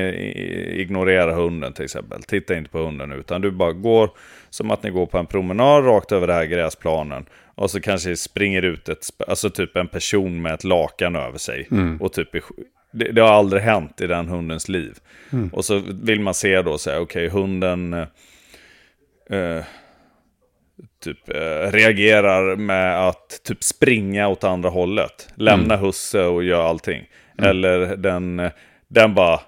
[0.80, 2.24] ignorera hunden till exempel.
[2.24, 4.10] Titta inte på hunden utan du bara går
[4.49, 7.26] som att ni går på en promenad rakt över den här gräsplanen.
[7.55, 11.68] Och så kanske springer ut ett, alltså typ en person med ett lakan över sig.
[11.72, 11.97] Mm.
[11.97, 12.30] Och typ
[12.91, 14.97] det, det, har aldrig hänt i den hundens liv.
[15.30, 15.49] Mm.
[15.53, 18.05] Och så vill man se då, okej, okay, hunden
[19.32, 19.63] eh,
[21.03, 25.30] typ eh, reagerar med att typ springa åt andra hållet.
[25.36, 25.86] Lämna mm.
[25.86, 27.05] husse och göra allting.
[27.38, 27.49] Mm.
[27.49, 28.49] Eller den,
[28.88, 29.39] den bara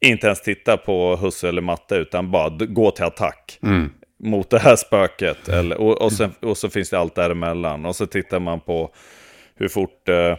[0.00, 3.58] inte ens titta på husse eller matte utan bara gå till attack.
[3.62, 3.90] Mm.
[4.18, 5.48] Mot det här spöket.
[5.48, 7.86] Eller, och, och, sen, och så finns det allt däremellan.
[7.86, 8.94] Och så tittar man på
[9.54, 10.08] hur fort...
[10.08, 10.36] Eh,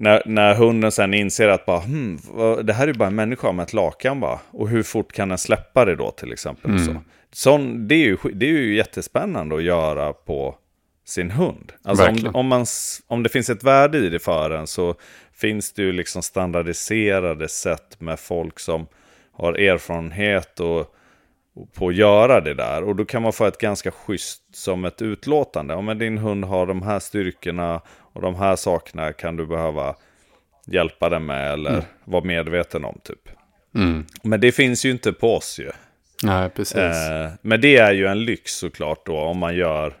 [0.00, 2.18] när, när hunden sen inser att bara, hmm,
[2.62, 4.38] det här är ju bara en människa med ett lakan bara.
[4.50, 6.70] Och hur fort kan den släppa det då till exempel?
[6.70, 6.84] Mm.
[6.84, 6.96] Så.
[7.32, 10.56] Sån, det, är ju, det är ju jättespännande att göra på
[11.04, 11.72] sin hund.
[11.84, 12.66] Alltså om, om, man,
[13.06, 14.94] om det finns ett värde i det för en så
[15.32, 18.86] finns det ju liksom standardiserade sätt med folk som
[19.32, 20.80] har erfarenhet och,
[21.54, 22.82] och på att göra det där.
[22.82, 25.74] Och då kan man få ett ganska schysst som ett utlåtande.
[25.74, 27.80] Om din hund har de här styrkorna
[28.12, 29.96] och de här sakerna kan du behöva
[30.66, 31.84] hjälpa den med eller mm.
[32.04, 33.28] vara medveten om typ.
[33.74, 34.06] Mm.
[34.22, 35.70] Men det finns ju inte på oss ju.
[36.22, 36.76] Nej, precis.
[36.76, 39.94] Eh, men det är ju en lyx såklart då om man gör,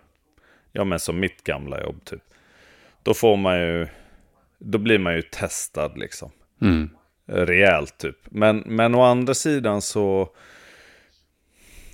[0.72, 2.22] ja men som mitt gamla jobb typ.
[3.02, 3.88] Då får man ju,
[4.58, 6.30] då blir man ju testad liksom.
[6.62, 6.90] Mm.
[7.26, 8.16] Rejält typ.
[8.24, 10.28] Men, men å andra sidan så,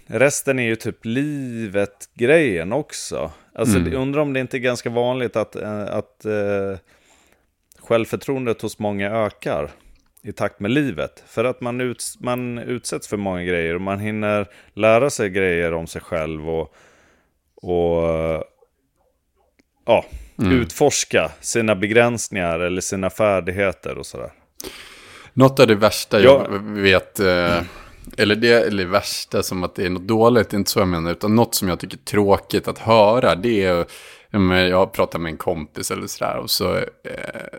[0.06, 3.32] resten är ju typ livet-grejen också.
[3.59, 3.94] Alltså mm.
[3.94, 6.76] undrar om det inte är ganska vanligt att, eh, att uh,
[7.78, 9.70] självförtroendet hos många ökar
[10.22, 11.24] i takt med livet.
[11.26, 15.74] För att man, uts man utsätts för många grejer och man hinner lära sig grejer
[15.74, 16.74] om sig själv och,
[17.54, 18.02] och
[19.86, 20.04] ja,
[20.38, 20.52] mm.
[20.52, 24.32] utforska sina begränsningar eller sina färdigheter och sådär.
[25.32, 26.59] Något av det värsta jag ja.
[26.62, 27.61] vet, eh,
[28.16, 31.34] eller det eller värsta som att det är något dåligt, inte så jag menar, utan
[31.34, 33.86] något som jag tycker är tråkigt att höra, det är,
[34.68, 37.59] jag pratar med en kompis eller sådär och så eh,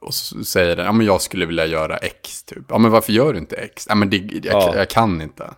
[0.00, 2.64] och så säger den, ja men jag skulle vilja göra X typ.
[2.68, 3.86] Ja men varför gör du inte X?
[3.88, 4.76] Ja men det, jag, ja.
[4.76, 5.50] jag kan inte.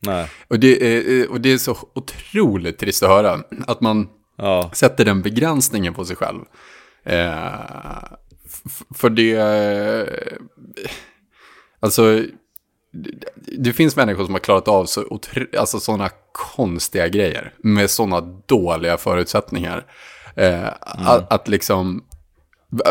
[0.00, 0.30] Nej.
[0.48, 3.40] Och det, är, och det är så otroligt trist att höra.
[3.66, 4.70] Att man ja.
[4.72, 6.40] sätter den begränsningen på sig själv.
[7.04, 7.54] Eh,
[8.94, 9.36] för det,
[11.80, 12.24] alltså,
[13.58, 15.20] det, finns människor som har klarat av så
[15.58, 17.52] alltså sådana konstiga grejer.
[17.58, 19.86] Med sådana dåliga förutsättningar.
[20.36, 20.72] Eh, mm.
[20.82, 22.04] att, att liksom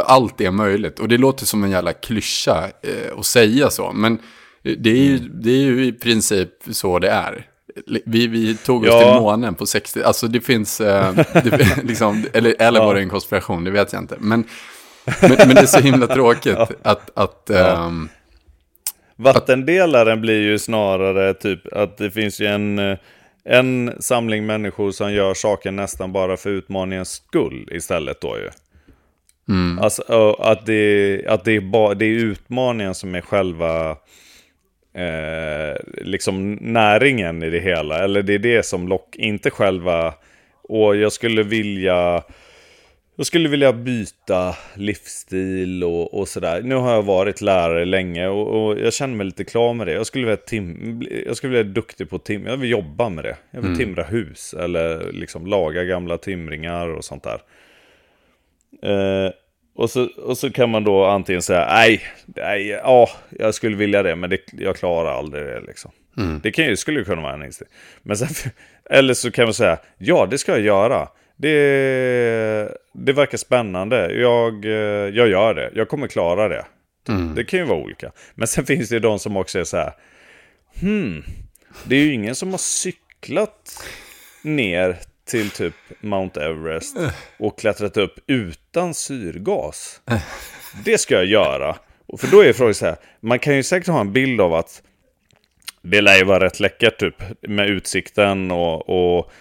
[0.05, 0.99] allt är möjligt.
[0.99, 3.91] Och det låter som en jävla klyscha eh, att säga så.
[3.93, 4.19] Men
[4.63, 7.47] det är, ju, det är ju i princip så det är.
[8.05, 8.99] Vi, vi tog oss ja.
[8.99, 13.09] till månen på 60, alltså det finns, eh, det, liksom, eller, eller var det en
[13.09, 14.15] konspiration, det vet jag inte.
[14.19, 14.43] Men,
[15.21, 16.67] men, men det är så himla tråkigt ja.
[16.83, 17.11] att...
[17.13, 17.85] att ja.
[17.87, 18.09] um,
[19.15, 22.97] Vattendelaren blir ju snarare typ att det finns ju en,
[23.43, 28.49] en samling människor som gör saker nästan bara för utmaningens skull istället då ju.
[29.49, 29.79] Mm.
[29.79, 33.89] Alltså, att det, att det, är ba, det är utmaningen som är själva
[34.93, 38.03] eh, liksom näringen i det hela.
[38.03, 40.13] Eller det är det som lock, inte själva...
[40.67, 42.23] Och jag skulle vilja...
[43.17, 46.61] Jag skulle vilja byta livsstil och, och sådär.
[46.61, 49.93] Nu har jag varit lärare länge och, och, jag känner mig lite klar med det.
[49.93, 53.37] Jag skulle vilja, tim jag skulle vilja duktig på tim Jag vill jobba med det.
[53.51, 53.79] Jag vill mm.
[53.79, 57.41] timra hus eller liksom laga gamla timringar och sånt där.
[58.83, 59.31] Eh,
[59.75, 64.03] och, så, och så kan man då antingen säga nej, nej ja, jag skulle vilja
[64.03, 65.61] det, men det, jag klarar aldrig det.
[65.61, 65.91] Liksom.
[66.17, 66.39] Mm.
[66.43, 67.51] Det kan skulle ju kunna vara en.
[68.03, 68.51] Men sen,
[68.89, 71.07] eller så kan man säga ja, det ska jag göra.
[71.37, 74.13] Det, det verkar spännande.
[74.13, 74.65] Jag,
[75.15, 75.71] jag gör det.
[75.73, 76.65] Jag kommer klara det.
[77.09, 77.35] Mm.
[77.35, 78.11] Det kan ju vara olika.
[78.35, 79.93] Men sen finns det ju de som också är så här.
[80.79, 81.23] Hmm,
[81.83, 83.85] det är ju ingen som har cyklat
[84.43, 86.97] ner till typ Mount Everest
[87.37, 90.01] och klättrat upp utan syrgas.
[90.85, 91.75] Det ska jag göra.
[92.17, 94.81] För då är frågan så här, man kan ju säkert ha en bild av att
[95.81, 99.31] det lär ju vara rätt läckert typ med utsikten och, och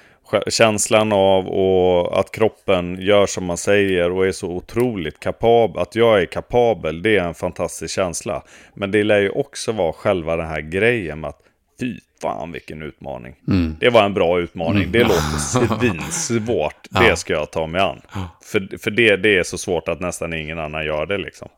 [0.49, 5.83] känslan av och att kroppen gör som man säger och är så otroligt kapabel.
[5.83, 8.43] Att jag är kapabel, det är en fantastisk känsla.
[8.75, 11.41] Men det lär ju också vara själva den här grejen med att
[11.81, 13.35] fy fan vilken utmaning.
[13.49, 13.77] Mm.
[13.81, 14.83] Det var en bra utmaning.
[14.83, 14.93] Mm.
[14.93, 16.77] Det låter svinsvårt.
[16.91, 17.01] ja.
[17.01, 18.01] Det ska jag ta mig an.
[18.43, 21.49] För, för det, det är så svårt att nästan ingen annan gör det liksom.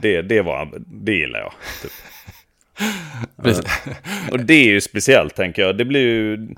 [0.00, 1.52] Det, det, var, det gillar jag.
[1.82, 1.92] Typ.
[4.30, 5.78] och det är ju speciellt tänker jag.
[5.78, 6.48] Det blir ju...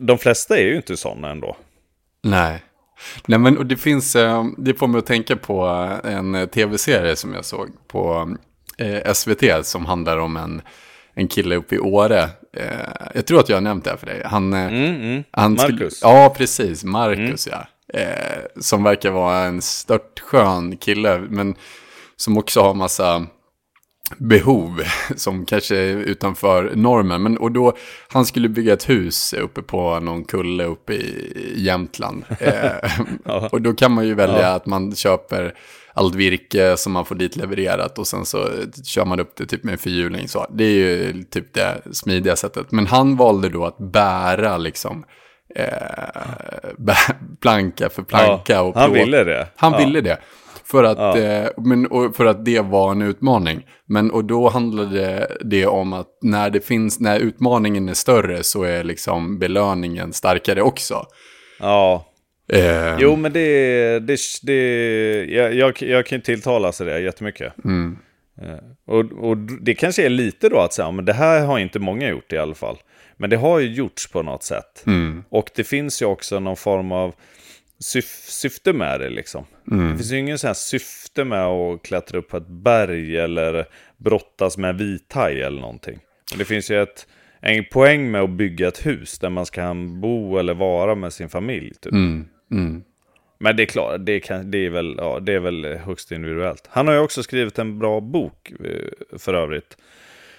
[0.00, 1.56] De flesta är ju inte sådana ändå.
[2.22, 2.62] Nej.
[3.26, 5.62] Nej men och det finns, eh, det får mig att tänka på
[6.04, 8.34] en tv-serie som jag såg på
[8.78, 10.62] eh, SVT som handlar om en
[11.18, 12.22] en kille uppe i Åre.
[12.52, 14.22] Eh, jag tror att jag har nämnt det här för dig.
[14.24, 15.24] Han, eh, mm, mm.
[15.30, 15.98] han Marcus.
[16.02, 16.84] ja, precis.
[16.84, 17.58] Marcus, mm.
[17.58, 17.66] ja.
[18.00, 21.54] Eh, som verkar vara en stört skön kille, men
[22.16, 23.26] som också har massa
[24.18, 24.82] behov
[25.16, 27.22] som kanske är utanför normen.
[27.22, 27.72] Men, och då,
[28.08, 32.24] han skulle bygga ett hus uppe på någon kulle uppe i Jämtland.
[32.40, 34.48] Eh, och då kan man ju välja ja.
[34.48, 35.54] att man köper
[35.92, 38.48] allt virke som man får dit levererat och sen så
[38.84, 40.28] kör man upp det typ med en fyrhjuling.
[40.28, 42.72] Så det är ju typ det smidiga sättet.
[42.72, 45.04] Men han valde då att bära liksom
[45.54, 45.66] eh,
[47.40, 48.52] planka för planka.
[48.52, 49.48] Ja, och han ville det.
[49.56, 50.18] Han ville det.
[50.70, 51.18] För att, ja.
[51.18, 53.66] eh, men, och för att det var en utmaning.
[53.84, 58.62] Men och då handlade det om att när det finns, när utmaningen är större så
[58.62, 61.06] är liksom belöningen starkare också.
[61.60, 62.06] Ja.
[62.52, 62.96] Eh.
[62.98, 67.64] Jo, men det, det, det jag, jag, jag kan tilltala sig det jättemycket.
[67.64, 67.98] Mm.
[68.42, 71.78] Eh, och, och det kanske är lite då att säga, men det här har inte
[71.78, 72.76] många gjort i alla fall.
[73.16, 74.82] Men det har ju gjorts på något sätt.
[74.86, 75.24] Mm.
[75.28, 77.14] Och det finns ju också någon form av
[77.78, 79.44] syf syfte med det liksom.
[79.70, 79.90] Mm.
[79.90, 83.66] Det finns ju ingen sån här syfte med att klättra upp på ett berg eller
[83.96, 85.98] brottas med en vithaj eller någonting.
[86.30, 87.06] Men det finns ju ett,
[87.40, 91.28] en poäng med att bygga ett hus där man ska bo eller vara med sin
[91.28, 91.74] familj.
[91.74, 91.92] Typ.
[91.92, 92.28] Mm.
[92.50, 92.84] Mm.
[93.38, 96.68] Men det är klart, det, kan, det, är väl, ja, det är väl högst individuellt.
[96.68, 99.76] Han har ju också skrivit en bra bok eh, för övrigt.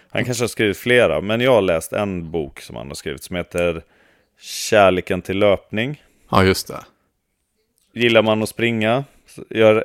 [0.09, 3.23] Han kanske har skrivit flera, men jag har läst en bok som han har skrivit
[3.23, 3.83] som heter
[4.39, 6.03] Kärleken till löpning.
[6.29, 6.79] Ja, just det.
[7.97, 9.03] Gillar man att springa,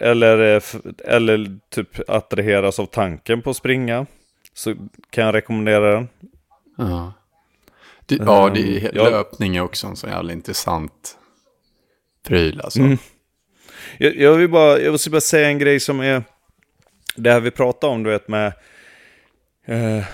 [0.01, 0.63] eller, eh,
[1.05, 4.07] eller typ attraheras av tanken på att springa,
[4.55, 4.75] så
[5.11, 6.09] kan jag rekommendera den.
[6.77, 7.13] Ja,
[8.07, 11.19] det, ja, det är, um, löpning är också en så jävla intressant
[12.27, 12.81] pryl alltså.
[12.81, 12.99] Mm.
[13.99, 16.23] Jag, jag, vill bara, jag vill bara säga en grej som är
[17.17, 18.53] det här vi pratar om, du vet med
[19.67, 20.05] eh,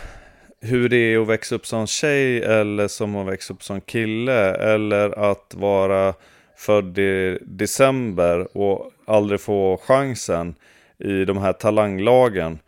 [0.60, 4.54] hur det är att växa upp som tjej eller som att växa upp som kille.
[4.54, 6.14] Eller att vara
[6.58, 10.54] född i december och aldrig få chansen
[10.98, 12.58] i de här talanglagen.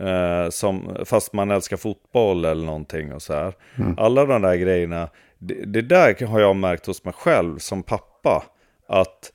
[0.00, 3.54] Eh, som, fast man älskar fotboll eller någonting och så här.
[3.78, 3.94] Mm.
[3.98, 8.44] Alla de där grejerna, det, det, där har jag märkt hos mig själv som pappa.
[8.88, 9.32] Att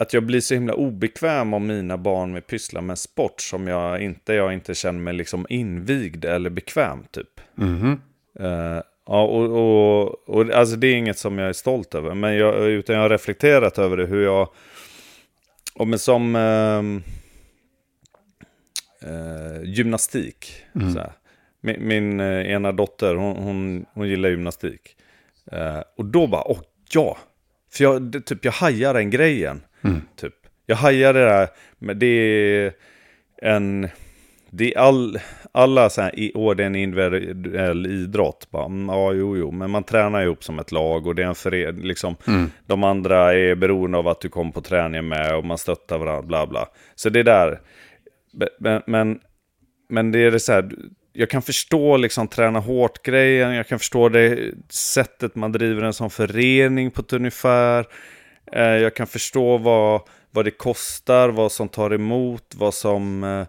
[0.00, 4.02] att jag blir så himla obekväm om mina barn vill pyssla med sport som jag
[4.02, 7.40] inte, jag inte känner mig liksom invigd eller bekväm typ.
[7.58, 8.00] Mm.
[8.40, 8.80] Uh,
[9.10, 12.68] ja, och, och, och alltså det är inget som jag är stolt över, men jag,
[12.68, 14.48] utan jag har reflekterat över det hur jag,
[15.74, 16.82] och men som uh,
[19.10, 20.62] uh, gymnastik.
[20.74, 20.94] Mm.
[21.60, 24.96] Min, min ena dotter, hon, hon, hon gillar gymnastik.
[25.96, 26.60] och då bara, åh
[26.94, 27.18] ja,
[27.72, 29.62] för jag, det, typ, jag hajar den grejen.
[29.82, 30.02] Mm.
[30.16, 30.34] Typ.
[30.66, 31.48] Jag hajar det där,
[31.78, 32.72] men det är
[33.42, 33.88] en...
[34.52, 35.18] Det är all,
[35.52, 38.50] alla så här, år det är en individuell idrott.
[38.50, 41.26] Bara, mm, ja, jo, jo, men man tränar ihop som ett lag och det är
[41.26, 41.84] en förening.
[41.84, 42.50] Liksom, mm.
[42.66, 46.22] De andra är beroende av att du kommer på träningen med och man stöttar varandra,
[46.22, 46.68] bla bla.
[46.94, 47.60] Så det är där.
[48.58, 49.20] Men, men,
[49.88, 50.70] men det är det så här,
[51.12, 56.10] jag kan förstå liksom träna hårt-grejen, jag kan förstå det sättet man driver en sån
[56.10, 57.86] förening på ett ungefär.
[58.52, 63.46] Eh, jag kan förstå vad, vad det kostar, vad som tar emot, vad som eh,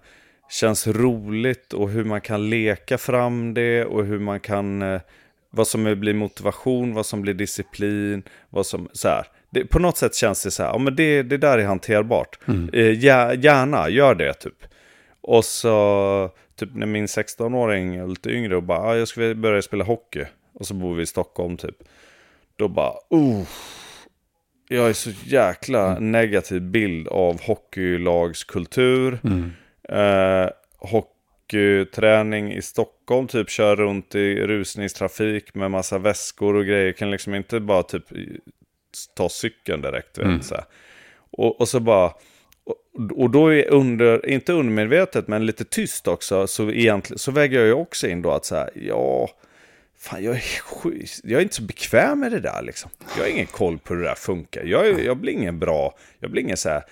[0.52, 5.02] känns roligt och hur man kan leka fram det och hur man kan, eh,
[5.50, 9.26] vad som blir motivation, vad som blir disciplin, vad som, så här.
[9.50, 12.40] Det, på något sätt känns det så här, ja men det, det där är hanterbart.
[12.48, 12.70] Mm.
[13.42, 14.64] gärna, gör det typ.
[15.22, 19.62] Och så, typ när min 16-åring är lite yngre och bara, ah, jag ska börja
[19.62, 20.26] spela hockey.
[20.54, 21.76] Och så bor vi i Stockholm typ.
[22.56, 23.48] Då bara, uh,
[24.68, 26.12] jag är så jäkla mm.
[26.12, 29.20] negativ bild av hockeylagskultur.
[29.24, 29.52] Mm.
[29.90, 36.92] Eh, hockeyträning i Stockholm, typ kör runt i rusningstrafik med massa väskor och grejer.
[36.92, 38.04] Kan liksom inte bara typ
[39.16, 40.18] ta cykeln direkt.
[40.18, 40.42] Vet, mm.
[40.42, 40.56] så
[41.32, 42.14] och, och, så bara...
[42.64, 42.78] Och,
[43.16, 47.68] och då är under, inte undermedvetet, men lite tyst också, så, egentligen, så väger jag
[47.68, 49.30] ju också in då att så här, ja,
[50.02, 50.42] Fan, jag är,
[51.24, 52.92] jag är inte så bekväm med det där liksom.
[53.18, 54.64] Jag har ingen koll på hur det där funkar.
[54.64, 56.84] Jag, jag blir ingen bra, jag blir ingen så här,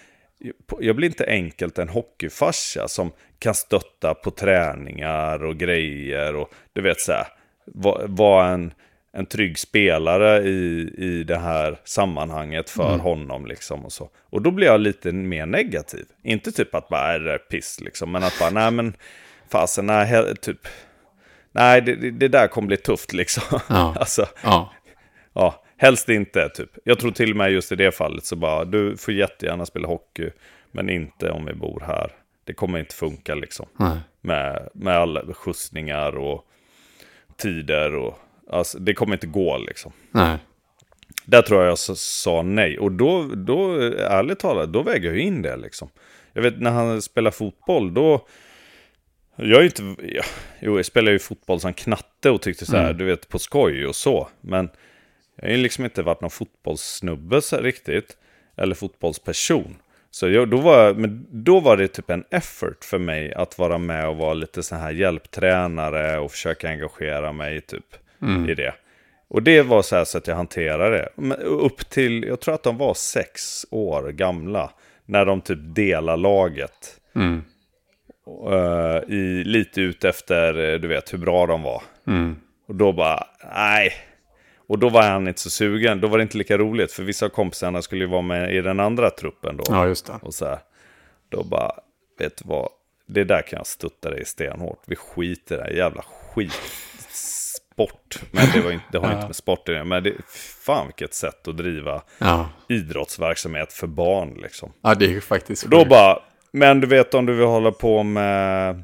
[0.80, 6.82] jag blir inte enkelt en hockeyfarsa som kan stötta på träningar och grejer och du
[6.82, 7.28] vet så här,
[7.66, 8.74] vara var en,
[9.12, 13.00] en trygg spelare i, i det här sammanhanget för mm.
[13.00, 14.10] honom liksom och så.
[14.30, 16.06] Och då blir jag lite mer negativ.
[16.24, 18.94] Inte typ att bara är det piss liksom, men att bara nej men
[19.50, 20.68] fasen, nej, typ
[21.52, 23.60] nej, det, det där kommer bli tufft liksom.
[23.70, 23.96] Ja.
[24.00, 24.74] alltså, ja.
[25.34, 26.70] ja, helst inte typ.
[26.84, 29.88] Jag tror till och med just i det fallet så bara, du får jättegärna spela
[29.88, 30.32] hockey,
[30.72, 32.12] men inte om vi bor här.
[32.44, 33.66] Det kommer inte funka liksom.
[33.78, 33.98] Nej.
[34.22, 36.46] Med, med alla skjutsningar och
[37.38, 38.20] tider och,
[38.50, 39.92] alltså det kommer inte gå liksom.
[40.12, 40.38] Nej.
[41.26, 42.80] Där tror jag jag sa nej.
[42.80, 45.90] Och då, då ärligt talat, då väger jag in det liksom.
[46.34, 48.28] Jag vet när han spelar fotboll, då
[49.36, 50.24] jag är inte, ja,
[50.62, 52.98] jo jag spelar ju fotboll som knatte och tyckte så här, mm.
[52.98, 54.28] du vet på skoj och så.
[54.42, 54.70] Men
[55.42, 58.18] jag har ju liksom inte varit någon fotbollssnubbe så riktigt.
[58.58, 59.76] Eller fotbollsperson.
[60.12, 63.78] Så jag, då, var, men då var det typ en effort för mig att vara
[63.78, 67.86] med och vara lite så här hjälptränare och försöka engagera mig typ
[68.22, 68.50] mm.
[68.50, 68.74] i det.
[69.28, 71.10] Och det var så här så att jag hanterade det.
[71.16, 74.72] Men upp till, jag tror att de var sex år gamla
[75.06, 77.00] när de typ delar laget.
[77.16, 77.44] Mm.
[78.48, 81.84] Uh, i, lite ut efter, du vet, hur bra de var.
[82.08, 82.36] Mm.
[82.68, 83.94] Och då bara, nej.
[84.70, 86.02] Och då var han inte så sugen.
[86.02, 86.92] Då var det inte lika roligt.
[86.92, 89.64] För vissa av kompisarna skulle ju vara med i den andra truppen då.
[89.68, 90.14] Ja, just det.
[90.22, 90.60] Och så här,
[91.30, 91.72] då bara,
[92.20, 92.70] vet du vad?
[93.08, 94.80] Det där kan jag stötta dig stenhårt.
[94.86, 96.02] Vi skiter i det här jävla
[96.34, 98.20] skitsport.
[98.32, 99.86] Men det, var inte, det har inte med sport att göra.
[99.86, 100.14] Men det,
[100.66, 104.74] fan vilket sätt att driva Ja, idrottsverksamhet för barn liksom.
[104.82, 106.20] ja det är ju faktiskt Då bara,
[106.52, 108.84] men du vet om du vill hålla på med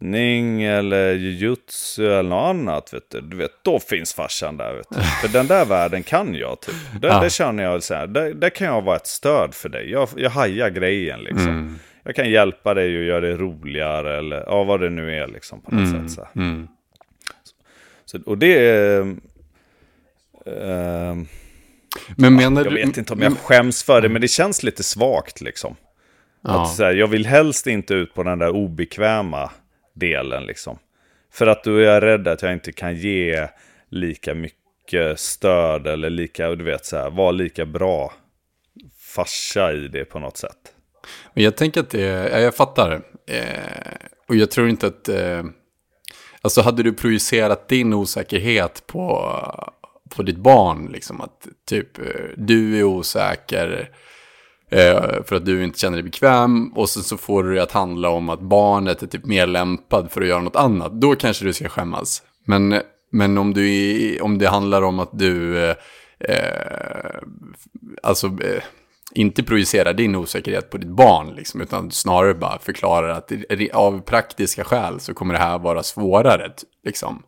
[0.00, 4.74] brottning eller jujutsu eller något annat, vet du, du vet, då finns farsan där.
[4.74, 5.00] Vet du.
[5.00, 6.74] För den där världen kan jag typ.
[7.00, 7.20] Där, Ja.
[7.20, 9.90] där känner jag så här, där, där kan jag vara ett stöd för dig.
[9.90, 11.48] Jag, jag hajar grejen liksom.
[11.48, 11.78] Mm.
[12.04, 15.60] Jag kan hjälpa dig och göra det roligare eller ja, vad det nu är liksom
[15.60, 16.10] på något sätt.
[16.10, 16.40] Så.
[16.40, 16.68] Mm.
[18.04, 19.00] Så, och det är...
[20.46, 21.26] ehm,
[22.16, 22.86] Men menar jag du...
[22.86, 25.76] vet inte om jag skäms för det, men det känns lite svagt liksom.
[26.42, 26.62] Ja.
[26.62, 29.50] Att så här, jag vill helst inte ut på den där obekväma
[29.96, 30.78] delen liksom.
[31.32, 33.48] För att du är rädd att jag inte kan ge
[33.90, 38.12] lika mycket stöd eller lika, du vet så här, vara lika bra
[38.98, 40.72] farsa i det på något sätt.
[41.34, 42.00] Men jag tänker att det,
[42.32, 43.02] ja, jag fattar.
[43.26, 43.96] Eh,
[44.28, 45.44] och jag tror inte att, eh,
[46.40, 49.32] alltså hade du projicerat din osäkerhet på,
[50.08, 52.04] på ditt barn, liksom att typ eh,
[52.36, 53.96] du är osäker eh,
[54.70, 57.72] Eh, för att du inte känner dig bekväm och sen så får du det att
[57.72, 61.44] handla om att barnet är typ mer lämpad för att göra något annat, då kanske
[61.44, 62.22] du ska skämmas.
[62.44, 62.80] Men,
[63.12, 65.76] men om, du är, om det handlar om att du, eh,
[66.18, 67.20] eh
[68.02, 68.62] alltså eh,
[69.14, 73.32] inte projicera din osäkerhet på ditt barn, liksom, utan snarare bara förklara att
[73.72, 76.48] av praktiska skäl så kommer det här vara svårare.
[76.48, 77.22] t- liksom.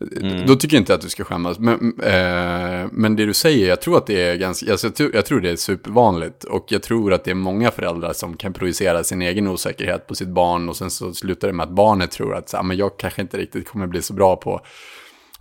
[0.00, 0.46] Liksom.
[0.46, 1.58] Då tycker jag inte att du ska skämmas.
[1.58, 5.10] Men, eh, men det du säger, jag tror att det är ganska, alltså, jag, tror,
[5.14, 6.44] jag tror det är supervanligt.
[6.44, 10.14] Och jag tror att det är många föräldrar som kan projicera sin egen osäkerhet på
[10.14, 10.68] sitt barn.
[10.68, 13.22] Och sen så slutar det med att barnet tror att så, här, men jag kanske
[13.22, 14.60] inte riktigt kommer bli så bra på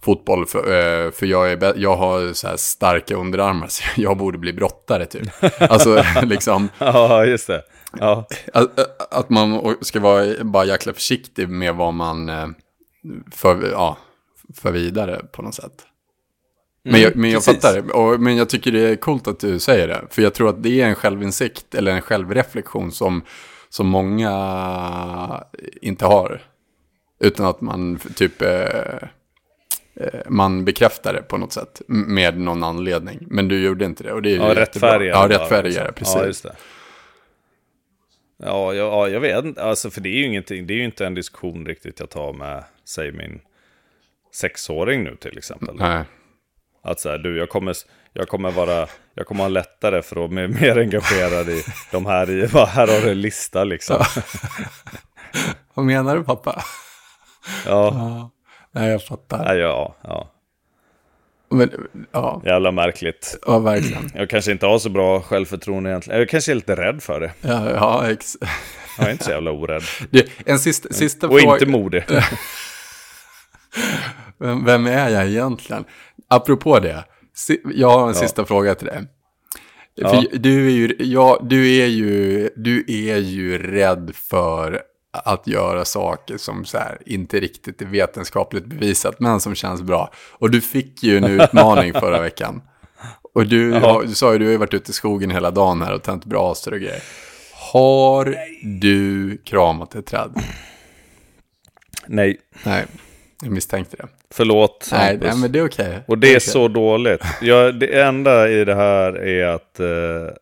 [0.02, 4.38] fotboll för, eh, för jag, är, jag har så här starka underarmar så jag borde
[4.38, 5.30] bli brottare typ.
[5.60, 7.62] Alltså liksom Ja, just det.
[8.00, 8.80] Ja, att,
[9.14, 12.48] att man ska vara bara jäkla försiktig med vad man eh,
[13.32, 13.98] för, ja,
[14.54, 15.88] för vidare på något sätt.
[16.84, 17.62] Men jag, men jag precis.
[17.62, 17.94] fattar det.
[17.94, 20.02] Och, men jag tycker det är coolt att du säger det.
[20.10, 23.22] För jag tror att det är en självinsikt eller en självreflektion som,
[23.70, 25.44] som många
[25.82, 26.42] inte har.
[27.20, 28.42] Utan att man typ...
[28.42, 28.96] Eh,
[29.96, 33.20] eh, man bekräftar det på något sätt med någon anledning.
[33.22, 35.10] Men du gjorde inte det och det är ju ja rättfärdiga.
[35.10, 35.94] Ja, rättfärdiga, liksom.
[35.96, 36.16] precis.
[36.16, 36.56] Ja, just det.
[38.38, 39.64] Ja, ja, jag vet inte.
[39.64, 40.68] Alltså, för det är ju ingenting.
[40.68, 43.40] Det är ju inte en diskussion riktigt jag tar med, säg min
[44.34, 45.76] sexåring nu till exempel.
[45.80, 46.04] Nej.
[46.84, 47.76] Att så här, du, jag kommer,
[48.14, 52.30] jag kommer vara, jag kommer ha lättare för att bli mer engagerad i de här,
[52.30, 54.04] i, bara, här har du en lista liksom.
[55.74, 56.64] Vad menar du pappa?
[57.66, 58.32] Ja, Ja,
[58.72, 59.56] nej jag fattar.
[59.56, 60.32] ja, ja, ja,
[61.50, 63.38] Men, ja, jävla märkligt.
[63.48, 64.10] ja, verkligen.
[64.16, 66.20] Jag kanske inte har så bra självförtroende egentligen.
[66.20, 67.32] Jag kanske är lite rädd för det.
[67.42, 68.38] Ja, ja ex.
[68.98, 69.84] Jag är inte så jävla orädd.
[70.12, 71.54] Det, en sista, sista Och fråga.
[71.54, 72.04] inte modig.
[74.40, 75.86] Vem, vem är jag egentligen?
[76.28, 77.04] Apropå det,
[77.74, 79.08] jag har en sista fråga till dig.
[79.96, 80.10] Ja.
[80.10, 85.86] För du är ju, ja, du är ju, du är ju rädd för att göra
[85.86, 90.12] saker som så här, inte riktigt är vetenskapligt bevisat, men som känns bra.
[90.32, 92.62] Och du fick ju en utmaning förra veckan.
[93.34, 95.82] Och du, har, du sa ju, du har ju varit ute i skogen hela dagen
[95.82, 97.04] här och tänt brasor och grejer.
[97.72, 98.36] Har
[98.82, 100.44] du kramat ett träd?
[102.08, 102.86] Nej, Nej,
[103.42, 104.08] jag misstänkte det.
[104.32, 105.30] förlåt Nej, Hampus.
[105.32, 106.00] nej men det är okej.
[106.06, 106.40] Och det är okej.
[106.42, 107.22] så dåligt.
[107.42, 109.88] Jag, det enda i det här är att, eh,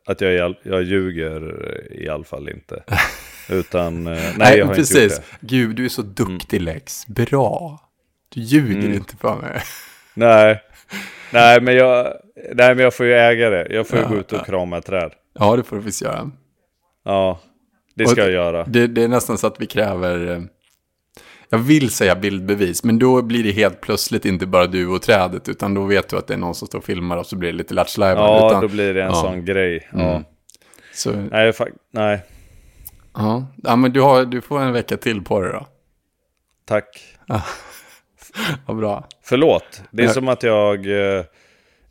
[0.05, 1.53] att jag, jag ljuger
[1.91, 2.83] i alla fall inte.
[3.49, 4.95] Utan, eh, nej, Nej, jag har precis.
[4.95, 5.47] inte gjort det.
[5.47, 7.07] Gud, du är så duktig Lex.
[7.07, 7.79] Bra.
[8.29, 8.93] Du ljuger Mm.
[8.93, 9.61] inte för mig.
[10.13, 10.61] Nej.
[11.31, 12.13] Nej, men jag,
[12.53, 13.67] nej, men jag får ju äga det.
[13.69, 15.11] Jag får ju Ja, gå ut och krama ett träd.
[15.39, 16.31] Ja, det får du visst göra.
[17.05, 17.39] Ja,
[17.95, 18.63] det Och ska jag göra.
[18.63, 20.43] Det, det är nästan så att vi kräver...
[21.49, 25.49] Jag vill säga bildbevis, men då blir det helt plötsligt inte bara du och trädet,
[25.49, 27.51] utan då vet du att det är någon som står och filmar och så blir
[27.51, 29.13] det lite lattjo Ja, utan, då blir det en ja.
[29.15, 29.87] sån grej.
[29.93, 29.99] Ja.
[30.11, 30.23] Mm.
[30.93, 31.53] så, Nej,
[31.91, 32.19] nej,
[33.13, 33.47] ja.
[33.63, 35.67] ja, men du, har, du får en vecka till på dig då.
[36.65, 37.01] tack.
[38.65, 39.07] Vad bra.
[39.23, 40.13] Förlåt, det är Ja.
[40.13, 40.75] som att jag
[41.17, 41.23] eh,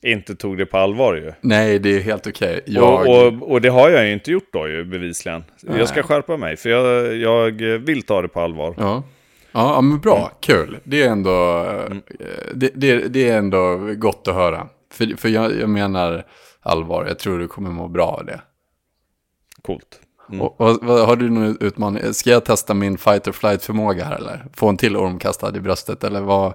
[0.02, 1.32] inte tog det på allvar ju.
[1.40, 2.60] Nej, det är helt okej.
[2.66, 3.06] Jag...
[3.08, 5.44] Och, och, och det har jag ju inte gjort då ju bevisligen.
[5.78, 8.74] Jag ska skärpa mig för jag, jag vill ta det på allvar.
[8.78, 9.02] Ja.
[9.54, 10.16] Ja, men bra.
[10.16, 10.30] Mm.
[10.40, 10.78] Kul.
[10.84, 11.64] Det är ändå,
[12.20, 14.68] eh, det, det, det är ändå gott att höra.
[14.92, 16.26] För, för jag, jag menar
[16.60, 18.40] allvar, jag tror du kommer må bra av det.
[19.62, 20.00] coolt.
[20.28, 20.40] Mm.
[20.40, 22.14] Och, och, och, har du någon utmaning?
[22.14, 24.44] Ska jag testa min fight or flight förmåga här eller?
[24.54, 26.54] Få en till orm kastad i bröstet eller vad?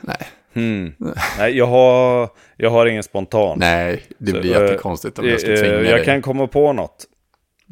[0.00, 0.28] Nej.
[0.52, 0.92] Hmm.
[1.38, 3.58] Nej, jag har, jag har ingen spontan.
[3.58, 5.90] Nej, det blir så, jättekonstigt om jag ska tvinga dig.
[5.90, 7.06] Jag kan komma på något.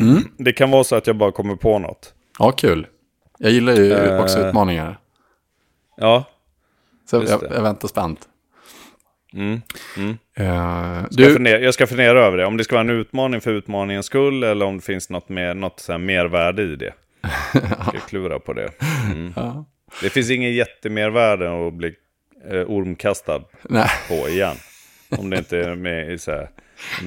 [0.01, 0.23] Mm.
[0.39, 2.15] Det kan vara så att jag bara kommer på något.
[2.39, 2.87] Ja, kul.
[3.43, 4.99] Jag gillar ju uh, också utmaningar.
[5.97, 6.25] Ja.
[7.11, 8.29] Så jag, jag, väntar spänt.
[9.33, 9.61] Mm.
[9.97, 10.11] Mm.
[10.11, 11.23] Uh, du...
[11.23, 12.47] jag, fundera, jag ska fundera över det.
[12.47, 15.55] Om det ska vara en utmaning för utmaningens skull eller om det finns något, mer,
[15.55, 16.95] något så här mervärde i det.
[17.53, 18.71] Jag ska klura på det.
[19.13, 19.33] Mm.
[19.37, 19.65] Ja.
[20.03, 21.95] Det finns ingen jättemervärde att bli
[22.51, 23.91] eh, ormkastad Nej.
[24.09, 24.57] på igen.
[25.19, 26.51] Om det inte är med i så här,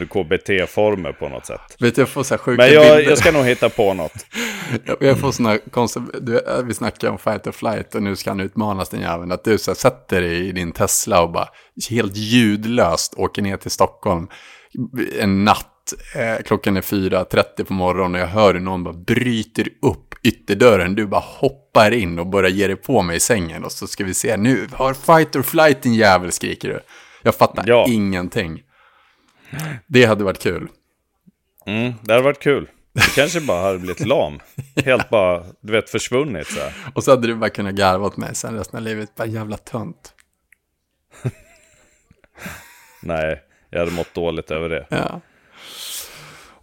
[0.09, 1.61] KBT-former på något sätt.
[1.79, 4.25] Vet jag får så här sjuka Men jag, jag ska nog hitta på något.
[4.99, 6.05] jag får sådana konstiga,
[6.63, 9.31] vi snackar om fight or flight och nu ska han utmanas den jäveln.
[9.31, 11.47] Att du så här, sätter dig i din Tesla och bara
[11.89, 14.27] helt ljudlöst åker ner till Stockholm
[15.19, 15.93] en natt.
[16.15, 20.95] Eh, klockan är 4.30 på morgonen och jag hör hur någon bara bryter upp ytterdörren.
[20.95, 23.63] Du bara hoppar in och börjar ge dig på mig i sängen.
[23.63, 26.79] Och så ska vi se, nu har fight or flight din jävel, skriker du.
[27.21, 27.85] Jag fattar ja.
[27.89, 28.61] ingenting.
[29.87, 30.67] Det hade varit kul.
[31.65, 32.69] Mm, det hade varit kul.
[32.93, 34.39] Det kanske bara hade blivit lam.
[34.85, 36.73] Helt bara, du vet, försvunnit så här.
[36.93, 39.15] Och så hade du bara kunnat garva åt mig sen resten av livet.
[39.15, 40.13] Bara jävla tönt.
[43.01, 44.85] Nej, jag hade mått dåligt över det.
[44.89, 45.21] Ja.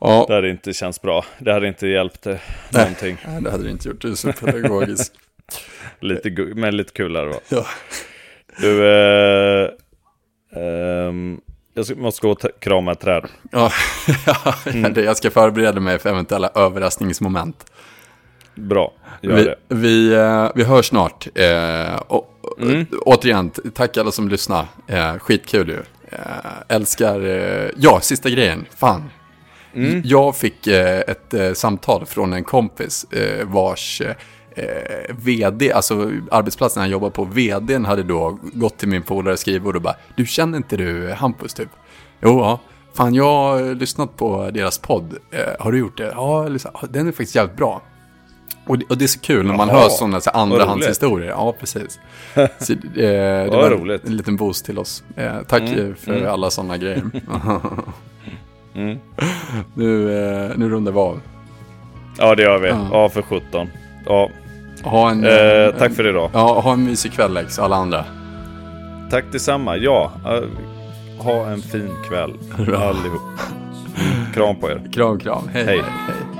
[0.00, 0.24] Ja.
[0.28, 1.24] Det hade inte känts bra.
[1.38, 3.16] Det hade inte hjälpt det, Nej, någonting.
[3.26, 4.00] Nej, det hade det inte gjort.
[4.00, 5.12] Du är så pedagogisk.
[6.00, 7.52] lite, men lite kul hade det varit.
[7.52, 7.66] Ja.
[8.60, 9.70] Du, eh,
[10.62, 11.12] eh,
[11.74, 13.24] jag måste gå och krama ett träd.
[13.50, 13.72] Ja,
[14.66, 15.04] mm.
[15.04, 17.64] jag ska förbereda mig för eventuella överraskningsmoment.
[18.54, 19.56] Bra, gör vi, det.
[19.68, 21.28] Vi, eh, vi hörs snart.
[21.34, 22.28] Eh, och,
[22.60, 22.86] mm.
[23.00, 24.66] Återigen, tack alla som lyssnar.
[24.86, 25.82] Eh, skitkul ju.
[26.08, 26.18] Eh,
[26.68, 27.20] älskar,
[27.76, 28.66] ja, sista grejen.
[28.76, 29.10] Fan.
[29.74, 30.02] Mm.
[30.04, 33.06] Jag fick ett samtal från en kompis
[33.44, 34.02] vars
[34.56, 39.76] eh, vd, alltså arbetsplatsen han jobbar på, vdn hade då gått till min polare skrivbord
[39.76, 41.68] och bara Du känner inte du Hampus typ?
[42.20, 42.60] Jo, ja.
[42.94, 45.16] Fan, jag har lyssnat på deras podd.
[45.30, 46.12] Eh, har du gjort det?
[46.16, 46.48] Ja,
[46.88, 47.82] den är faktiskt jävligt bra.
[48.66, 51.28] Och det, och det är så kul när man Jaha, hör sådana så andrahandshistorier.
[51.28, 52.00] Ja, precis.
[52.58, 54.04] Så, eh, det var roligt.
[54.04, 55.04] en liten boost till oss.
[55.16, 56.32] Eh, tack mm, för mm.
[56.32, 57.02] alla sådana grejer.
[58.74, 58.98] mm.
[59.74, 61.20] nu, eh, nu rundar vi av.
[62.18, 62.68] Ja, det gör vi.
[62.68, 63.68] Ja, ja för 17.
[64.06, 64.30] Ja.
[64.84, 66.30] Ha en, eh, tack en, för idag.
[66.34, 68.04] Ja, ha en mysig kväll Lex, alla andra.
[69.10, 69.76] Tack detsamma.
[69.76, 70.48] Ja, uh,
[71.18, 73.22] ha en fin kväll allihop.
[74.34, 74.92] Kram på er.
[74.92, 75.48] Kram, kram.
[75.52, 75.64] hej.
[75.64, 75.82] hej.
[76.06, 76.31] hej.